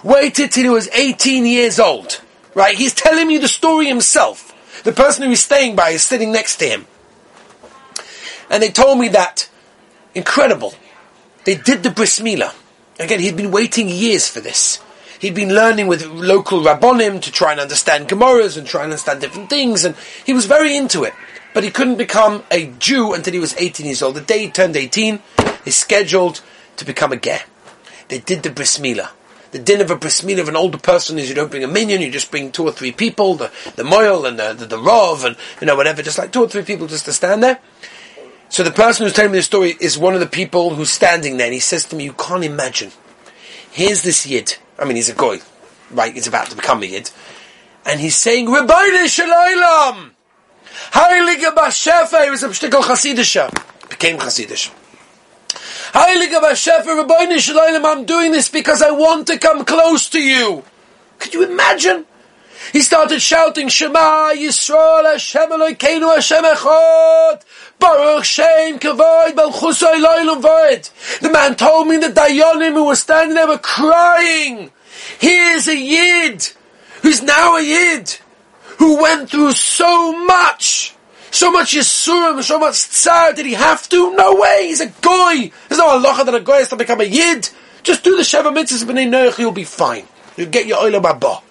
waited 0.04 0.52
till 0.52 0.64
he 0.64 0.70
was 0.70 0.88
18 0.92 1.46
years 1.46 1.80
old. 1.80 2.20
Right? 2.54 2.76
He's 2.76 2.94
telling 2.94 3.26
me 3.26 3.38
the 3.38 3.48
story 3.48 3.86
himself. 3.86 4.52
The 4.84 4.92
person 4.92 5.24
who 5.24 5.30
he's 5.30 5.44
staying 5.44 5.74
by 5.74 5.90
is 5.90 6.06
sitting 6.06 6.32
next 6.32 6.56
to 6.58 6.66
him. 6.66 6.86
And 8.48 8.62
they 8.62 8.70
told 8.70 8.98
me 8.98 9.08
that, 9.08 9.48
incredible, 10.14 10.74
they 11.44 11.56
did 11.56 11.82
the 11.82 11.90
bris 11.90 12.18
milah. 12.20 12.54
Again, 12.98 13.20
he'd 13.20 13.36
been 13.36 13.50
waiting 13.50 13.88
years 13.88 14.28
for 14.28 14.40
this. 14.40 14.80
He'd 15.18 15.34
been 15.34 15.54
learning 15.54 15.86
with 15.86 16.04
local 16.06 16.60
rabbonim 16.62 17.20
to 17.22 17.32
try 17.32 17.52
and 17.52 17.60
understand 17.60 18.08
Gemaras 18.08 18.56
and 18.56 18.66
try 18.66 18.82
and 18.82 18.92
understand 18.92 19.20
different 19.20 19.50
things, 19.50 19.84
and 19.84 19.94
he 20.24 20.32
was 20.32 20.46
very 20.46 20.76
into 20.76 21.04
it. 21.04 21.14
But 21.54 21.64
he 21.64 21.70
couldn't 21.70 21.96
become 21.96 22.44
a 22.50 22.66
Jew 22.78 23.14
until 23.14 23.32
he 23.32 23.38
was 23.38 23.54
18 23.56 23.86
years 23.86 24.02
old. 24.02 24.14
The 24.16 24.20
day 24.20 24.40
he 24.40 24.50
turned 24.50 24.76
18, 24.76 25.20
he's 25.64 25.76
scheduled 25.76 26.42
to 26.76 26.84
become 26.84 27.12
a 27.12 27.16
ger. 27.16 27.40
They 28.08 28.18
did 28.18 28.42
the 28.42 28.50
bris 28.50 28.78
milah. 28.78 29.10
The 29.52 29.58
din 29.58 29.80
of 29.80 29.90
a 29.90 29.96
bris 29.96 30.20
milah 30.20 30.40
of 30.40 30.48
an 30.48 30.56
older 30.56 30.78
person 30.78 31.18
is 31.18 31.28
you 31.28 31.34
don't 31.34 31.50
bring 31.50 31.64
a 31.64 31.68
minion, 31.68 32.02
you 32.02 32.10
just 32.10 32.30
bring 32.30 32.52
two 32.52 32.64
or 32.64 32.72
three 32.72 32.92
people, 32.92 33.34
the, 33.34 33.50
the 33.76 33.84
moil 33.84 34.26
and 34.26 34.38
the, 34.38 34.52
the, 34.52 34.66
the 34.66 34.76
rov 34.76 35.24
and, 35.24 35.36
you 35.60 35.66
know, 35.66 35.76
whatever, 35.76 36.02
just 36.02 36.18
like 36.18 36.32
two 36.32 36.42
or 36.42 36.48
three 36.48 36.62
people 36.62 36.86
just 36.86 37.06
to 37.06 37.12
stand 37.12 37.42
there. 37.42 37.58
So 38.48 38.62
the 38.62 38.70
person 38.70 39.04
who's 39.04 39.12
telling 39.12 39.32
me 39.32 39.38
the 39.38 39.42
story 39.42 39.76
is 39.80 39.98
one 39.98 40.14
of 40.14 40.20
the 40.20 40.26
people 40.26 40.74
who's 40.74 40.90
standing 40.90 41.36
there, 41.36 41.46
and 41.46 41.54
he 41.54 41.60
says 41.60 41.84
to 41.86 41.96
me, 41.96 42.04
"You 42.04 42.12
can't 42.12 42.44
imagine. 42.44 42.92
Here's 43.76 44.00
this 44.00 44.26
yid. 44.26 44.56
I 44.78 44.86
mean, 44.86 44.96
he's 44.96 45.10
a 45.10 45.14
goy, 45.14 45.38
right? 45.90 46.14
He's 46.14 46.26
about 46.26 46.48
to 46.48 46.56
become 46.56 46.82
a 46.82 46.86
yid, 46.86 47.10
and 47.84 48.00
he's 48.00 48.16
saying, 48.16 48.46
"Ribono 48.46 49.06
Shel 49.06 49.28
Olam, 49.28 50.12
Heilige 50.92 51.54
Bashefa." 51.54 52.24
He 52.24 52.30
was 52.30 52.42
a 52.42 52.48
shtickle 52.48 52.80
Chasidisha, 52.80 53.52
became 53.90 54.16
Chasidish. 54.16 54.70
Heilige 55.92 56.40
Bashefa, 56.40 56.86
Ribono 56.86 57.38
Shel 57.38 57.58
Olam. 57.58 57.84
I'm 57.84 58.06
doing 58.06 58.32
this 58.32 58.48
because 58.48 58.80
I 58.80 58.92
want 58.92 59.26
to 59.26 59.38
come 59.38 59.62
close 59.66 60.08
to 60.08 60.20
you. 60.20 60.64
Could 61.18 61.34
you 61.34 61.42
imagine? 61.42 62.06
He 62.72 62.80
started 62.80 63.20
shouting, 63.20 63.68
Shema 63.68 64.32
Yisrael 64.32 65.04
Hashem 65.04 65.50
Elokeinu 65.50 66.14
Hashem 66.14 66.44
Echad. 66.44 67.42
Baruch 67.78 68.24
Shem 68.24 68.78
Kavod. 68.78 69.34
The 71.20 71.30
man 71.30 71.54
told 71.56 71.88
me 71.88 71.96
that 71.98 72.14
Dayanim 72.14 72.72
who 72.72 72.86
were 72.86 72.96
standing 72.96 73.34
there 73.34 73.46
were 73.46 73.58
crying. 73.58 74.70
Here's 75.18 75.68
a 75.68 75.76
Yid 75.76 76.48
who's 77.02 77.22
now 77.22 77.56
a 77.56 77.62
Yid 77.62 78.16
who 78.78 79.00
went 79.00 79.30
through 79.30 79.52
so 79.52 80.12
much. 80.26 80.94
So 81.30 81.50
much 81.50 81.74
Yisurim, 81.74 82.42
so 82.42 82.58
much 82.58 82.76
Tsar. 82.76 83.34
Did 83.34 83.46
he 83.46 83.52
have 83.52 83.88
to? 83.90 84.14
No 84.14 84.36
way. 84.36 84.68
He's 84.68 84.80
a 84.80 84.86
goy. 84.86 85.50
There's 85.68 85.78
no 85.78 85.98
halacha 85.98 86.24
that 86.24 86.34
a 86.34 86.40
goy 86.40 86.58
has 86.58 86.70
to 86.70 86.76
become 86.76 87.00
a 87.00 87.04
Yid. 87.04 87.50
Just 87.82 88.02
do 88.02 88.16
the 88.16 88.22
Sheva 88.22 88.54
Mitzvahs 88.54 88.84
B'nai 88.84 89.06
Noach, 89.08 89.38
you'll 89.38 89.52
be 89.52 89.64
fine. 89.64 90.06
You'll 90.36 90.50
get 90.50 90.66
your 90.66 90.78
Olam 90.78 91.02
Haba. 91.02 91.42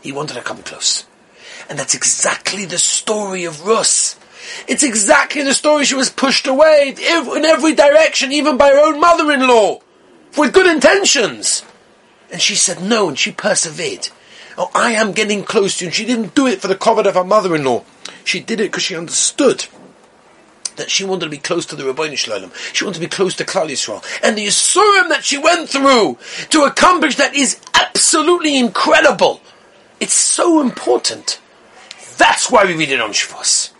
He 0.00 0.12
wanted 0.12 0.34
to 0.34 0.42
come 0.42 0.62
close. 0.62 1.04
And 1.68 1.78
that's 1.78 1.94
exactly 1.94 2.64
the 2.64 2.78
story 2.78 3.44
of 3.44 3.66
Rus. 3.66 4.18
It's 4.66 4.82
exactly 4.82 5.42
the 5.42 5.54
story 5.54 5.84
she 5.84 5.94
was 5.94 6.10
pushed 6.10 6.46
away 6.46 6.94
in 6.96 7.44
every 7.44 7.74
direction, 7.74 8.32
even 8.32 8.56
by 8.56 8.70
her 8.70 8.78
own 8.78 9.00
mother-in-law, 9.00 9.80
with 10.36 10.52
good 10.52 10.66
intentions. 10.66 11.64
And 12.30 12.40
she 12.40 12.54
said 12.54 12.82
no, 12.82 13.08
and 13.08 13.18
she 13.18 13.32
persevered. 13.32 14.08
Oh, 14.56 14.70
I 14.74 14.92
am 14.92 15.12
getting 15.12 15.42
close 15.42 15.78
to 15.78 15.84
you. 15.84 15.88
And 15.88 15.94
she 15.94 16.04
didn't 16.04 16.34
do 16.34 16.46
it 16.46 16.60
for 16.60 16.68
the 16.68 16.76
comfort 16.76 17.06
of 17.06 17.14
her 17.14 17.24
mother-in-law. 17.24 17.84
She 18.24 18.40
did 18.40 18.60
it 18.60 18.70
because 18.70 18.82
she 18.82 18.96
understood 18.96 19.66
that 20.76 20.90
she 20.90 21.04
wanted 21.04 21.26
to 21.26 21.30
be 21.30 21.38
close 21.38 21.66
to 21.66 21.76
the 21.76 21.82
Ribono 21.82 22.16
Shel 22.16 22.38
Olam. 22.40 22.54
She 22.74 22.84
wanted 22.84 23.00
to 23.00 23.06
be 23.06 23.08
close 23.08 23.34
to 23.36 23.44
Klal 23.44 23.68
Yisrael. 23.68 24.04
And 24.22 24.36
the 24.36 24.46
Yisurim 24.46 25.08
that 25.08 25.24
she 25.24 25.38
went 25.38 25.68
through 25.68 26.18
to 26.50 26.62
accomplish 26.62 27.16
that 27.16 27.34
is 27.34 27.60
absolutely 27.74 28.56
incredible. 28.58 29.40
It's 29.98 30.14
so 30.14 30.60
important. 30.60 31.40
That's 32.16 32.50
why 32.50 32.64
we 32.64 32.74
read 32.76 32.90
it 32.90 33.00
on 33.00 33.10
Shavuos. 33.10 33.70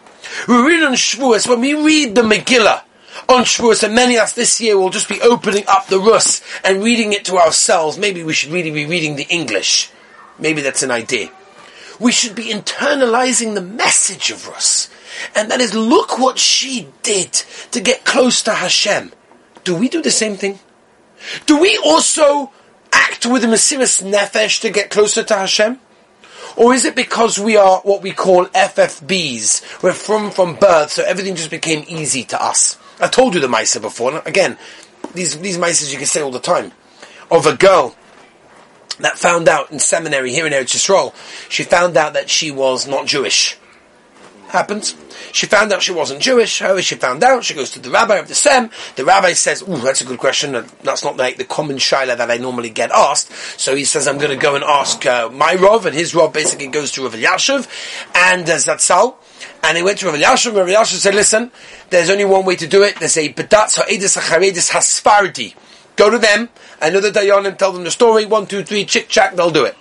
We 0.49 0.63
read 0.63 0.83
on 0.83 0.93
Shavuos, 0.93 1.49
when 1.49 1.61
we 1.61 1.75
read 1.75 2.15
the 2.15 2.23
Megillah 2.23 2.83
on 3.29 3.45
Shavuos, 3.45 3.83
and 3.83 3.95
many 3.95 4.17
of 4.17 4.25
us 4.25 4.33
this 4.33 4.61
year 4.61 4.79
will 4.79 4.91
just 4.91 5.09
be 5.09 5.21
opening 5.21 5.65
up 5.69 5.87
the 5.87 5.99
Rus 5.99 6.43
and 6.65 6.83
reading 6.83 7.13
it 7.13 7.25
to 7.27 7.37
ourselves. 7.37 7.99
Maybe 7.99 8.23
we 8.23 8.33
should 8.33 8.53
really 8.53 8.71
be 8.71 8.87
reading 8.87 9.17
the 9.17 9.27
English. 9.29 9.91
Maybe 10.39 10.63
that's 10.63 10.83
an 10.83 10.91
idea. 10.91 11.31
We 11.99 12.13
should 12.13 12.35
be 12.35 12.45
internalizing 12.45 13.55
the 13.55 13.61
message 13.61 14.31
of 14.31 14.49
Rus. 14.49 14.89
And 15.35 15.51
that 15.51 15.61
is, 15.61 15.75
look 15.75 16.19
what 16.19 16.39
she 16.39 16.89
did 17.03 17.33
to 17.73 17.81
get 17.81 18.05
close 18.05 18.43
to 18.43 18.55
Hashem. 18.55 19.13
Do 19.65 19.75
we 19.75 19.89
do 19.89 20.01
the 20.01 20.11
same 20.11 20.37
thing? 20.37 20.59
Do 21.47 21.61
we 21.61 21.79
also 21.85 22.53
act 22.93 23.27
with 23.27 23.45
a 23.45 23.47
Mesiris 23.47 24.03
Nefesh 24.03 24.61
to 24.63 24.71
get 24.71 24.91
closer 24.91 25.23
to 25.23 25.35
Hashem? 25.35 25.79
Or 26.57 26.75
is 26.75 26.85
it 26.85 26.97
because 26.97 27.39
we 27.39 27.57
are 27.57 27.81
what 27.81 28.03
we 28.03 28.13
call 28.13 28.47
FFBs? 28.47 29.83
We're 29.83 29.93
from 29.93 30.31
from 30.31 30.57
birth, 30.57 30.91
so 30.93 31.05
everything 31.05 31.37
just 31.37 31.51
became 31.51 31.85
easy 31.89 32.25
to 32.25 32.43
us. 32.43 32.79
I 33.01 33.09
told 33.09 33.35
you 33.35 33.41
the 33.41 33.47
Maisa 33.47 33.81
before. 33.81 34.23
Again, 34.27 34.59
these 35.15 35.39
these 35.41 35.59
Maisas 35.59 35.93
you 35.93 35.99
can 35.99 36.07
say 36.07 36.23
all 36.23 36.31
the 36.31 36.41
time. 36.41 36.73
Of 37.31 37.47
a 37.47 37.57
girl 37.57 37.95
that 38.99 39.19
found 39.19 39.49
out 39.49 39.71
in 39.71 39.79
seminary 39.79 40.33
here 40.33 40.47
in 40.47 40.53
Eretz 40.53 40.75
Yisrael, 40.75 41.15
she 41.49 41.63
found 41.63 41.97
out 41.97 42.15
that 42.15 42.29
she 42.29 42.51
was 42.51 42.87
not 42.89 43.07
Jewish. 43.07 43.57
Happens. 44.51 44.97
She 45.31 45.47
found 45.47 45.73
out 45.73 45.81
she 45.81 45.93
wasn't 45.93 46.21
Jewish. 46.21 46.59
However, 46.59 46.83
she 46.83 46.97
found 46.97 47.23
out. 47.23 47.45
She 47.45 47.55
goes 47.55 47.71
to 47.71 47.79
the 47.79 47.89
rabbi 47.89 48.17
of 48.17 48.27
the 48.27 48.35
Sem. 48.35 48.69
The 48.97 49.05
rabbi 49.05 49.33
says, 49.35 49.63
"Ooh, 49.63 49.77
that's 49.77 50.01
a 50.01 50.05
good 50.05 50.19
question. 50.19 50.51
That's 50.83 51.05
not 51.05 51.17
like 51.17 51.37
the 51.37 51.45
common 51.45 51.77
shaila 51.77 52.17
that 52.17 52.33
I 52.33 52.37
normally 52.39 52.71
get 52.71 52.91
asked." 52.91 53.31
So 53.61 53.77
he 53.77 53.85
says, 53.85 54.09
"I'm 54.09 54.19
going 54.19 54.31
to 54.31 54.37
go 54.37 54.57
and 54.57 54.65
ask 54.65 55.07
uh, 55.07 55.29
my 55.29 55.55
rov," 55.55 55.85
and 55.85 55.95
his 55.95 56.15
rov 56.15 56.33
basically 56.33 56.67
goes 56.67 56.91
to 56.93 57.05
Rav 57.05 57.15
Elyashiv 57.15 57.69
and 58.13 58.43
uh, 58.51 58.57
Zatzal. 58.57 59.15
And 59.63 59.77
he 59.77 59.85
went 59.85 59.99
to 59.99 60.07
Rav 60.07 60.17
Elyashiv. 60.17 60.57
Rav 60.57 60.67
Elyashiv 60.67 60.97
said, 60.97 61.15
"Listen, 61.15 61.53
there's 61.91 62.11
only 62.11 62.25
one 62.25 62.45
way 62.45 62.57
to 62.57 62.67
do 62.67 62.83
it. 62.83 62.99
There's 62.99 63.19
a 63.19 63.33
bedatz 63.33 63.77
ha'edis 63.77 64.19
ha'charedis 64.19 64.73
hasfardi. 64.73 65.55
Go 65.95 66.11
to 66.11 66.19
them. 66.19 66.49
I 66.83 66.91
know 66.91 66.99
the 66.99 67.13
dayanim 67.13 67.57
tell 67.57 67.71
them 67.71 67.85
the 67.85 67.93
story. 67.93 68.27
One, 68.27 68.47
two, 68.47 68.65
three, 68.65 68.85
chick 68.85 69.09
chack. 69.09 69.37
They'll 69.37 69.53
do 69.53 69.65
it." 69.65 69.77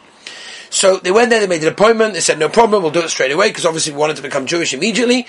So 0.70 0.98
they 0.98 1.12
went 1.12 1.30
there, 1.32 1.40
they 1.40 1.48
made 1.48 1.64
an 1.64 1.70
appointment, 1.70 2.14
they 2.14 2.20
said, 2.20 2.38
no 2.38 2.48
problem, 2.48 2.84
we'll 2.84 2.92
do 2.92 3.02
it 3.02 3.10
straight 3.10 3.32
away, 3.32 3.50
because 3.50 3.66
obviously 3.66 3.94
we 3.94 4.00
wanted 4.00 4.18
to 4.18 4.22
become 4.22 4.46
Jewish 4.46 4.74
immediately. 4.74 5.26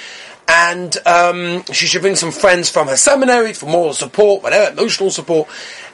And 0.47 0.97
um, 1.07 1.65
she 1.73 1.87
should 1.87 2.03
bring 2.03 2.17
some 2.17 2.33
friends 2.33 2.69
from 2.69 2.89
her 2.89 2.97
seminary 2.97 3.53
for 3.53 3.67
moral 3.67 3.95
support, 3.95 4.43
whatever, 4.43 4.73
emotional 4.73 5.11
support. 5.11 5.49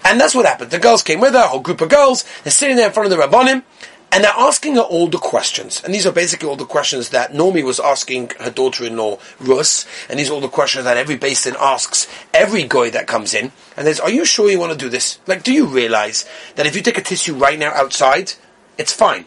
And 0.04 0.20
that's 0.20 0.34
what 0.34 0.46
happened. 0.46 0.70
The 0.70 0.78
girls 0.78 1.02
came 1.02 1.20
with 1.20 1.34
her, 1.34 1.40
a 1.40 1.48
whole 1.48 1.60
group 1.60 1.80
of 1.80 1.90
girls, 1.90 2.24
they're 2.42 2.50
sitting 2.50 2.76
there 2.76 2.88
in 2.88 2.92
front 2.92 3.12
of 3.12 3.16
the 3.16 3.22
Rabbonim, 3.22 3.62
and 4.12 4.24
they're 4.24 4.32
asking 4.36 4.76
her 4.76 4.82
all 4.82 5.08
the 5.08 5.18
questions. 5.18 5.82
And 5.84 5.92
these 5.92 6.06
are 6.06 6.12
basically 6.12 6.48
all 6.48 6.56
the 6.56 6.64
questions 6.64 7.10
that 7.10 7.32
Nomi 7.32 7.62
was 7.62 7.78
asking 7.78 8.30
her 8.40 8.50
daughter-in-law, 8.50 9.18
Rus. 9.40 9.84
And 10.08 10.18
these 10.18 10.30
are 10.30 10.32
all 10.32 10.40
the 10.40 10.48
questions 10.48 10.84
that 10.84 10.96
every 10.96 11.16
basin 11.16 11.54
asks 11.58 12.06
every 12.32 12.62
guy 12.62 12.88
that 12.90 13.06
comes 13.06 13.34
in. 13.34 13.52
And 13.76 13.86
there's, 13.86 14.00
are 14.00 14.10
you 14.10 14.24
sure 14.24 14.48
you 14.48 14.58
want 14.58 14.72
to 14.72 14.78
do 14.78 14.88
this? 14.88 15.18
Like, 15.26 15.42
do 15.42 15.52
you 15.52 15.66
realize 15.66 16.24
that 16.54 16.66
if 16.66 16.74
you 16.74 16.82
take 16.82 16.98
a 16.98 17.02
tissue 17.02 17.34
right 17.34 17.58
now 17.58 17.72
outside, 17.74 18.32
it's 18.78 18.92
fine. 18.92 19.26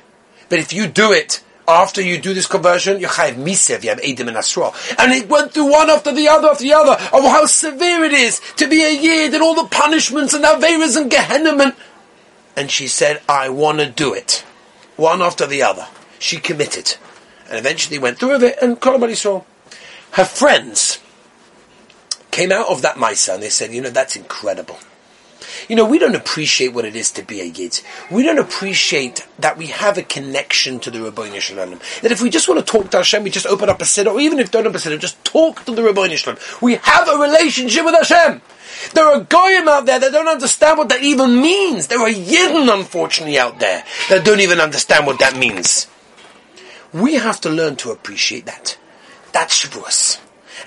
But 0.49 0.59
if 0.59 0.73
you 0.73 0.87
do 0.87 1.11
it 1.11 1.43
after 1.67 2.01
you 2.01 2.19
do 2.19 2.33
this 2.33 2.47
conversion, 2.47 2.99
you 2.99 3.07
have 3.07 3.35
misev, 3.35 3.83
you 3.83 3.89
have 3.89 4.01
Edim 4.01 4.27
and 4.27 4.37
Asra. 4.37 4.71
And 4.97 5.11
it 5.11 5.29
went 5.29 5.53
through 5.53 5.71
one 5.71 5.89
after 5.89 6.11
the 6.11 6.27
other 6.27 6.47
after 6.49 6.63
the 6.63 6.73
other 6.73 6.93
of 6.93 7.23
how 7.23 7.45
severe 7.45 8.03
it 8.03 8.13
is 8.13 8.41
to 8.57 8.67
be 8.67 8.83
a 8.83 8.89
yid 8.89 9.33
and 9.33 9.43
all 9.43 9.55
the 9.55 9.69
punishments 9.69 10.33
and 10.33 10.43
Averas 10.43 10.97
and 10.97 11.11
Gehenna. 11.11 11.75
And 12.55 12.71
she 12.71 12.87
said, 12.87 13.21
I 13.29 13.49
want 13.49 13.79
to 13.79 13.89
do 13.89 14.13
it 14.13 14.43
one 14.97 15.21
after 15.21 15.45
the 15.45 15.61
other. 15.61 15.87
She 16.17 16.37
committed. 16.37 16.97
And 17.47 17.57
eventually 17.57 17.97
went 17.97 18.19
through 18.19 18.33
with 18.33 18.43
it, 18.43 18.57
and 18.61 18.79
Kolamari 18.79 19.15
saw. 19.15 19.43
Her 20.11 20.25
friends 20.25 20.99
came 22.31 22.51
out 22.51 22.67
of 22.69 22.81
that 22.81 22.95
Maisa 22.95 23.35
and 23.35 23.43
they 23.43 23.49
said, 23.49 23.71
you 23.71 23.81
know, 23.81 23.89
that's 23.89 24.15
incredible. 24.15 24.77
You 25.67 25.75
know, 25.75 25.85
we 25.85 25.99
don't 25.99 26.15
appreciate 26.15 26.73
what 26.73 26.85
it 26.85 26.95
is 26.95 27.11
to 27.11 27.23
be 27.23 27.41
a 27.41 27.45
Yid. 27.45 27.81
We 28.11 28.23
don't 28.23 28.39
appreciate 28.39 29.27
that 29.39 29.57
we 29.57 29.67
have 29.67 29.97
a 29.97 30.03
connection 30.03 30.79
to 30.81 30.91
the 30.91 30.99
Ribono 30.99 31.39
Shel 31.39 31.57
Olam. 31.57 31.79
That 32.01 32.11
if 32.11 32.21
we 32.21 32.29
just 32.29 32.47
want 32.47 32.65
to 32.65 32.71
talk 32.71 32.91
to 32.91 32.97
Hashem, 32.97 33.23
we 33.23 33.29
just 33.29 33.47
open 33.47 33.69
up 33.69 33.81
a 33.81 33.85
siddur, 33.85 34.13
or 34.13 34.19
even 34.19 34.39
if 34.39 34.51
don't 34.51 34.65
open 34.65 34.75
a 34.75 34.79
siddur, 34.79 34.99
just 34.99 35.23
talk 35.23 35.65
to 35.65 35.73
the 35.73 35.81
Ribono 35.81 36.15
Shel 36.15 36.35
Olam. 36.35 36.61
We 36.61 36.75
have 36.75 37.07
a 37.07 37.17
relationship 37.17 37.85
with 37.85 37.95
Hashem. 37.95 38.41
There 38.93 39.05
are 39.05 39.21
goyim 39.21 39.67
out 39.67 39.85
there 39.85 39.99
that 39.99 40.11
don't 40.11 40.27
understand 40.27 40.77
what 40.77 40.89
that 40.89 41.03
even 41.03 41.41
means. 41.41 41.87
There 41.87 41.99
are 41.99 42.09
yidden, 42.09 42.73
unfortunately, 42.73 43.37
out 43.37 43.59
there 43.59 43.83
that 44.09 44.23
don't 44.23 44.39
even 44.39 44.59
understand 44.59 45.05
what 45.05 45.19
that 45.19 45.37
means. 45.37 45.87
We 46.93 47.15
have 47.15 47.41
to 47.41 47.49
learn 47.49 47.75
to 47.77 47.91
appreciate 47.91 48.45
that. 48.45 48.77
That's 49.31 49.65
Shavuos. 49.65 50.19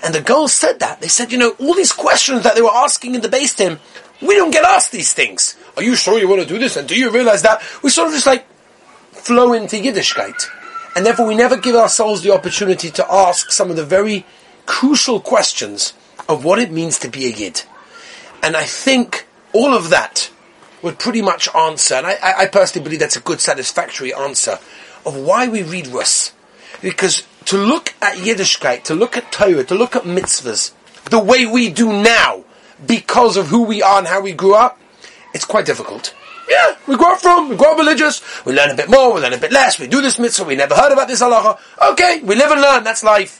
And 0.03 0.13
the 0.13 0.21
girls 0.21 0.53
said 0.53 0.79
that. 0.79 1.01
They 1.01 1.07
said, 1.07 1.31
you 1.31 1.37
know, 1.37 1.55
all 1.59 1.73
these 1.73 1.91
questions 1.91 2.43
that 2.43 2.55
they 2.55 2.61
were 2.61 2.73
asking 2.73 3.15
in 3.15 3.21
the 3.21 3.29
base 3.29 3.53
team, 3.53 3.79
we 4.25 4.35
don't 4.35 4.51
get 4.51 4.65
asked 4.65 4.91
these 4.91 5.13
things. 5.13 5.55
Are 5.75 5.83
you 5.83 5.95
sure 5.95 6.19
you 6.19 6.27
want 6.27 6.41
to 6.41 6.47
do 6.47 6.59
this? 6.59 6.77
And 6.77 6.87
do 6.87 6.95
you 6.95 7.11
realize 7.11 7.41
that? 7.43 7.61
We 7.83 7.89
sort 7.89 8.07
of 8.07 8.13
just 8.13 8.27
like 8.27 8.45
flow 9.11 9.53
into 9.53 9.77
Yiddishkeit. 9.77 10.49
And 10.95 11.05
therefore 11.05 11.27
we 11.27 11.35
never 11.35 11.57
give 11.57 11.75
ourselves 11.75 12.21
the 12.21 12.33
opportunity 12.33 12.91
to 12.91 13.11
ask 13.11 13.51
some 13.51 13.69
of 13.69 13.75
the 13.75 13.85
very 13.85 14.25
crucial 14.65 15.19
questions 15.19 15.93
of 16.29 16.45
what 16.45 16.59
it 16.59 16.71
means 16.71 16.99
to 16.99 17.09
be 17.09 17.25
a 17.25 17.29
Yid. 17.29 17.63
And 18.41 18.55
I 18.55 18.63
think 18.63 19.27
all 19.53 19.73
of 19.73 19.89
that 19.89 20.31
would 20.81 20.99
pretty 20.99 21.21
much 21.21 21.47
answer, 21.55 21.95
and 21.95 22.05
I, 22.05 22.17
I 22.21 22.45
personally 22.47 22.83
believe 22.83 22.99
that's 22.99 23.15
a 23.15 23.21
good 23.21 23.39
satisfactory 23.39 24.13
answer, 24.13 24.59
of 25.05 25.15
why 25.15 25.47
we 25.47 25.63
read 25.63 25.87
Rus. 25.87 26.33
Because 26.81 27.23
to 27.45 27.57
look 27.57 27.93
at 28.01 28.17
Yiddishkeit, 28.17 28.83
to 28.83 28.95
look 28.95 29.15
at 29.15 29.31
Torah, 29.31 29.63
to 29.63 29.75
look 29.75 29.95
at 29.95 30.03
mitzvahs, 30.03 30.73
the 31.09 31.19
way 31.19 31.45
we 31.45 31.69
do 31.69 31.91
now, 31.91 32.43
because 32.85 33.37
of 33.37 33.47
who 33.47 33.63
we 33.63 33.81
are 33.81 33.99
and 33.99 34.07
how 34.07 34.21
we 34.21 34.33
grew 34.33 34.55
up, 34.55 34.79
it's 35.33 35.45
quite 35.45 35.65
difficult. 35.65 36.13
Yeah, 36.49 36.75
we 36.87 36.97
grow 36.97 37.13
up 37.13 37.21
from, 37.21 37.49
we 37.49 37.55
grow 37.55 37.71
up 37.71 37.77
religious, 37.77 38.21
we 38.45 38.53
learn 38.53 38.69
a 38.69 38.75
bit 38.75 38.89
more, 38.89 39.13
we 39.13 39.21
learn 39.21 39.33
a 39.33 39.37
bit 39.37 39.51
less, 39.51 39.79
we 39.79 39.87
do 39.87 40.01
this 40.01 40.19
mitzvah, 40.19 40.43
we 40.43 40.55
never 40.55 40.75
heard 40.75 40.91
about 40.91 41.07
this 41.07 41.21
halacha. 41.21 41.57
Okay, 41.91 42.21
we 42.21 42.35
live 42.35 42.51
and 42.51 42.61
learn, 42.61 42.83
that's 42.83 43.03
life. 43.03 43.39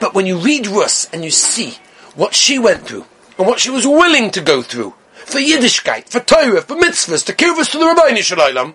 But 0.00 0.14
when 0.14 0.26
you 0.26 0.38
read 0.38 0.66
Rus 0.66 1.08
and 1.12 1.24
you 1.24 1.30
see 1.30 1.78
what 2.16 2.34
she 2.34 2.58
went 2.58 2.86
through, 2.86 3.06
and 3.38 3.46
what 3.46 3.60
she 3.60 3.70
was 3.70 3.86
willing 3.86 4.30
to 4.32 4.40
go 4.40 4.62
through 4.62 4.94
for 5.12 5.38
Yiddishkeit, 5.38 6.08
for 6.08 6.20
Torah, 6.20 6.60
for 6.62 6.76
mitzvahs, 6.76 7.24
to 7.26 7.32
kirvus 7.32 7.70
to 7.72 7.78
the 7.78 7.84
Ribono 7.84 8.22
Shel 8.22 8.38
Olam, 8.38 8.74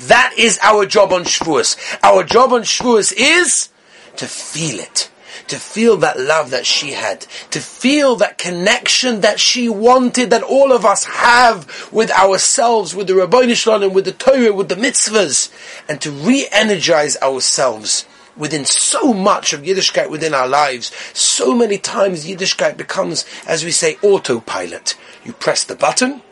that 0.00 0.34
is 0.38 0.58
our 0.62 0.86
job 0.86 1.12
on 1.12 1.24
Shavuos. 1.24 1.76
Our 2.02 2.24
job 2.24 2.52
on 2.52 2.62
Shavuos 2.62 3.12
is 3.16 3.68
to 4.16 4.26
feel 4.26 4.80
it. 4.80 5.09
To 5.48 5.56
feel 5.56 5.96
that 5.98 6.18
love 6.18 6.50
that 6.50 6.66
she 6.66 6.92
had. 6.92 7.22
To 7.50 7.60
feel 7.60 8.16
that 8.16 8.38
connection 8.38 9.20
that 9.20 9.40
she 9.40 9.68
wanted, 9.68 10.30
that 10.30 10.42
all 10.42 10.72
of 10.72 10.84
us 10.84 11.04
have 11.04 11.88
with 11.92 12.10
ourselves, 12.10 12.94
with 12.94 13.06
the 13.06 13.14
Ribono 13.14 13.54
Shel 13.54 13.80
Olam, 13.80 13.92
with 13.92 14.04
the 14.04 14.12
Torah, 14.12 14.52
with 14.52 14.68
the 14.68 14.74
mitzvahs. 14.76 15.50
And 15.88 16.00
to 16.00 16.10
re-energize 16.10 17.16
ourselves 17.22 18.06
within 18.36 18.64
so 18.64 19.12
much 19.12 19.52
of 19.52 19.62
Yiddishkeit 19.62 20.10
within 20.10 20.34
our 20.34 20.48
lives. 20.48 20.92
So 21.12 21.54
many 21.54 21.78
times 21.78 22.26
Yiddishkeit 22.26 22.76
becomes, 22.76 23.24
as 23.46 23.64
we 23.64 23.70
say, 23.70 23.96
autopilot. 24.02 24.96
You 25.24 25.32
press 25.32 25.64
the 25.64 25.74
button, 25.74 26.22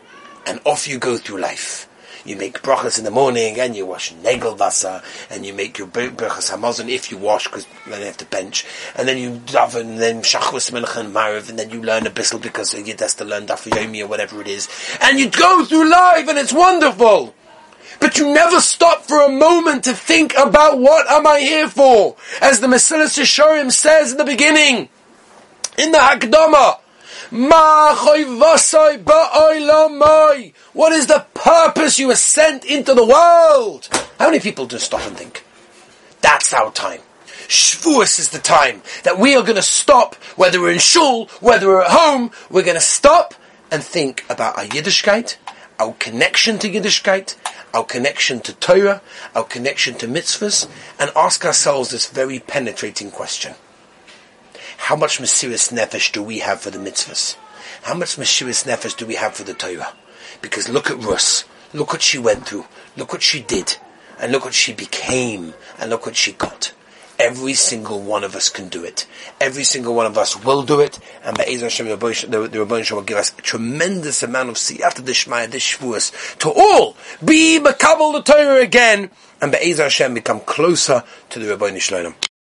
and 0.47 0.61
off 0.65 0.87
you 0.89 0.99
go 0.99 1.17
through 1.17 1.41
life. 1.41 1.88
You 2.29 2.37
make 2.37 2.61
brachas 2.61 2.99
in 2.99 3.07
the 3.07 3.11
morning, 3.11 3.59
and 3.59 3.75
you 3.75 3.87
wash 3.87 4.13
negel 4.13 4.55
vasa, 4.55 5.03
and 5.31 5.47
you 5.47 5.55
make 5.55 5.79
your 5.79 5.89
brachas 5.89 6.51
hamazon 6.55 6.91
if 6.91 7.11
you 7.11 7.17
wash, 7.17 7.45
because 7.45 7.67
then 7.87 8.01
you 8.01 8.07
have 8.07 8.19
to 8.19 8.27
bench, 8.27 8.67
and 8.97 9.09
then 9.09 9.17
you 9.17 9.31
daven, 9.47 9.81
and 9.81 9.99
then 9.99 10.21
shachus 10.21 10.71
melech 10.71 10.95
and 10.97 11.15
mariv, 11.15 11.49
and 11.49 11.59
then 11.59 11.71
you 11.71 11.81
learn 11.81 12.07
a 12.07 12.11
bissel 12.11 12.39
because 12.39 12.75
you 12.75 12.95
has 12.99 13.15
to 13.15 13.25
learn 13.25 13.47
daf 13.47 13.67
yomi 13.71 14.03
or 14.03 14.09
whatever 14.09 14.43
it 14.43 14.47
is, 14.47 14.69
and 15.01 15.19
you 15.19 15.31
go 15.31 15.65
through 15.65 15.89
life, 15.89 16.29
and 16.29 16.37
it's 16.37 16.53
wonderful. 16.53 17.35
But 17.99 18.19
you 18.19 18.31
never 18.35 18.61
stop 18.61 19.05
for 19.05 19.23
a 19.23 19.31
moment 19.31 19.85
to 19.85 19.95
think 19.95 20.35
about 20.37 20.79
what 20.79 21.11
am 21.11 21.27
I 21.27 21.41
here 21.41 21.67
for? 21.67 22.15
As 22.43 22.61
the 22.61 22.67
Mesilas 22.67 23.19
Yesharim 23.19 23.73
says 23.73 24.13
in 24.13 24.19
the 24.19 24.27
beginning, 24.27 24.91
in 25.79 25.93
the 25.93 25.99
Hakdama, 25.99 26.81
what 30.73 30.93
is 30.93 31.07
the 31.09 31.27
purpose 31.35 31.99
you 31.99 32.09
were 32.09 32.17
sent 32.17 32.65
into 32.65 32.95
the 32.95 33.05
world? 33.05 33.89
How 34.19 34.27
many 34.27 34.41
people 34.41 34.67
just 34.67 34.87
stop 34.87 35.07
and 35.07 35.15
think? 35.15 35.45
That's 36.23 36.55
our 36.55 36.73
time. 36.73 37.01
Shavuos 37.49 38.19
is 38.19 38.31
the 38.31 38.39
time 38.39 38.83
that 39.05 39.19
we 39.19 39.37
are 39.37 39.43
going 39.43 39.57
to 39.57 39.63
stop, 39.63 40.15
whether 40.37 40.59
we're 40.59 40.73
in 40.73 40.79
shul, 40.79 41.27
whether 41.41 41.67
we're 41.67 41.83
at 41.83 41.91
home, 41.91 42.31
we're 42.51 42.63
going 42.63 42.77
to 42.77 42.81
stop 42.81 43.35
and 43.71 43.83
think 43.83 44.25
about 44.31 44.57
our 44.57 44.65
Yiddishkeit, 44.65 45.37
our 45.79 45.93
connection 45.95 46.59
to 46.59 46.71
Yiddishkeit, 46.71 47.37
our 47.75 47.85
connection 47.85 48.41
to 48.41 48.55
Torah, 48.55 49.03
our 49.35 49.45
connection 49.45 49.95
to 49.97 50.09
mitzvahs, 50.09 50.67
and 50.99 51.11
ask 51.15 51.45
ourselves 51.45 51.91
this 51.91 52.09
very 52.09 52.39
penetrating 52.39 53.11
question. 53.11 53.55
How 54.79 54.97
much 54.97 55.19
Mesiris 55.19 55.71
Nefesh 55.71 56.13
do 56.13 56.23
we 56.23 56.39
have 56.39 56.63
for 56.63 56.71
the 56.71 56.79
mitzvahs? 56.79 57.37
How 57.83 57.95
much 57.95 58.17
Mesiris 58.17 58.65
Nefesh 58.65 58.97
do 58.97 59.05
we 59.07 59.17
have 59.17 59.35
for 59.35 59.45
the 59.45 59.53
Torah? 59.53 59.93
Because 60.41 60.69
look 60.69 60.91
at 60.91 60.97
Rus. 60.97 61.45
Look 61.75 61.93
what 61.93 62.01
she 62.01 62.19
went 62.19 62.47
through. 62.47 62.65
Look 62.97 63.13
what 63.13 63.23
she 63.23 63.43
did. 63.43 63.77
And 64.19 64.33
look 64.33 64.47
what 64.47 64.55
she 64.55 64.73
became. 64.73 65.53
And 65.79 65.91
look 65.91 66.07
what 66.07 66.17
she 66.17 66.33
got. 66.33 66.73
Every 67.19 67.55
single 67.55 68.01
one 68.01 68.23
of 68.25 68.37
us 68.37 68.49
can 68.49 68.69
do 68.69 68.85
it. 68.85 69.07
Every 69.41 69.65
single 69.65 69.95
one 69.95 70.07
of 70.07 70.17
us 70.17 70.43
will 70.43 70.63
do 70.63 70.81
it. 70.81 70.99
And 71.25 71.37
Hashem, 71.37 71.89
the 71.89 71.97
Rabban 71.97 72.91
will 72.93 73.03
give 73.03 73.19
us 73.19 73.37
a 73.37 73.43
tremendous 73.43 74.23
amount 74.23 74.51
of 74.51 74.57
se'ir 74.57 74.85
after 74.85 75.03
the 75.03 75.13
siyata 75.13 75.49
dishmaya, 75.49 75.49
dishvuas, 75.49 76.39
to 76.39 76.49
all 76.49 76.97
be 77.23 77.59
makabel 77.59 78.13
the 78.13 78.23
Torah 78.23 78.61
again, 78.61 79.11
and 79.41 79.51
Be'ez 79.51 79.79
Hashem 79.79 80.15
become 80.15 80.41
closer 80.41 81.03
to 81.31 81.39
the 81.41 81.57
Rabban 81.57 81.81
Shalom. 81.81 82.15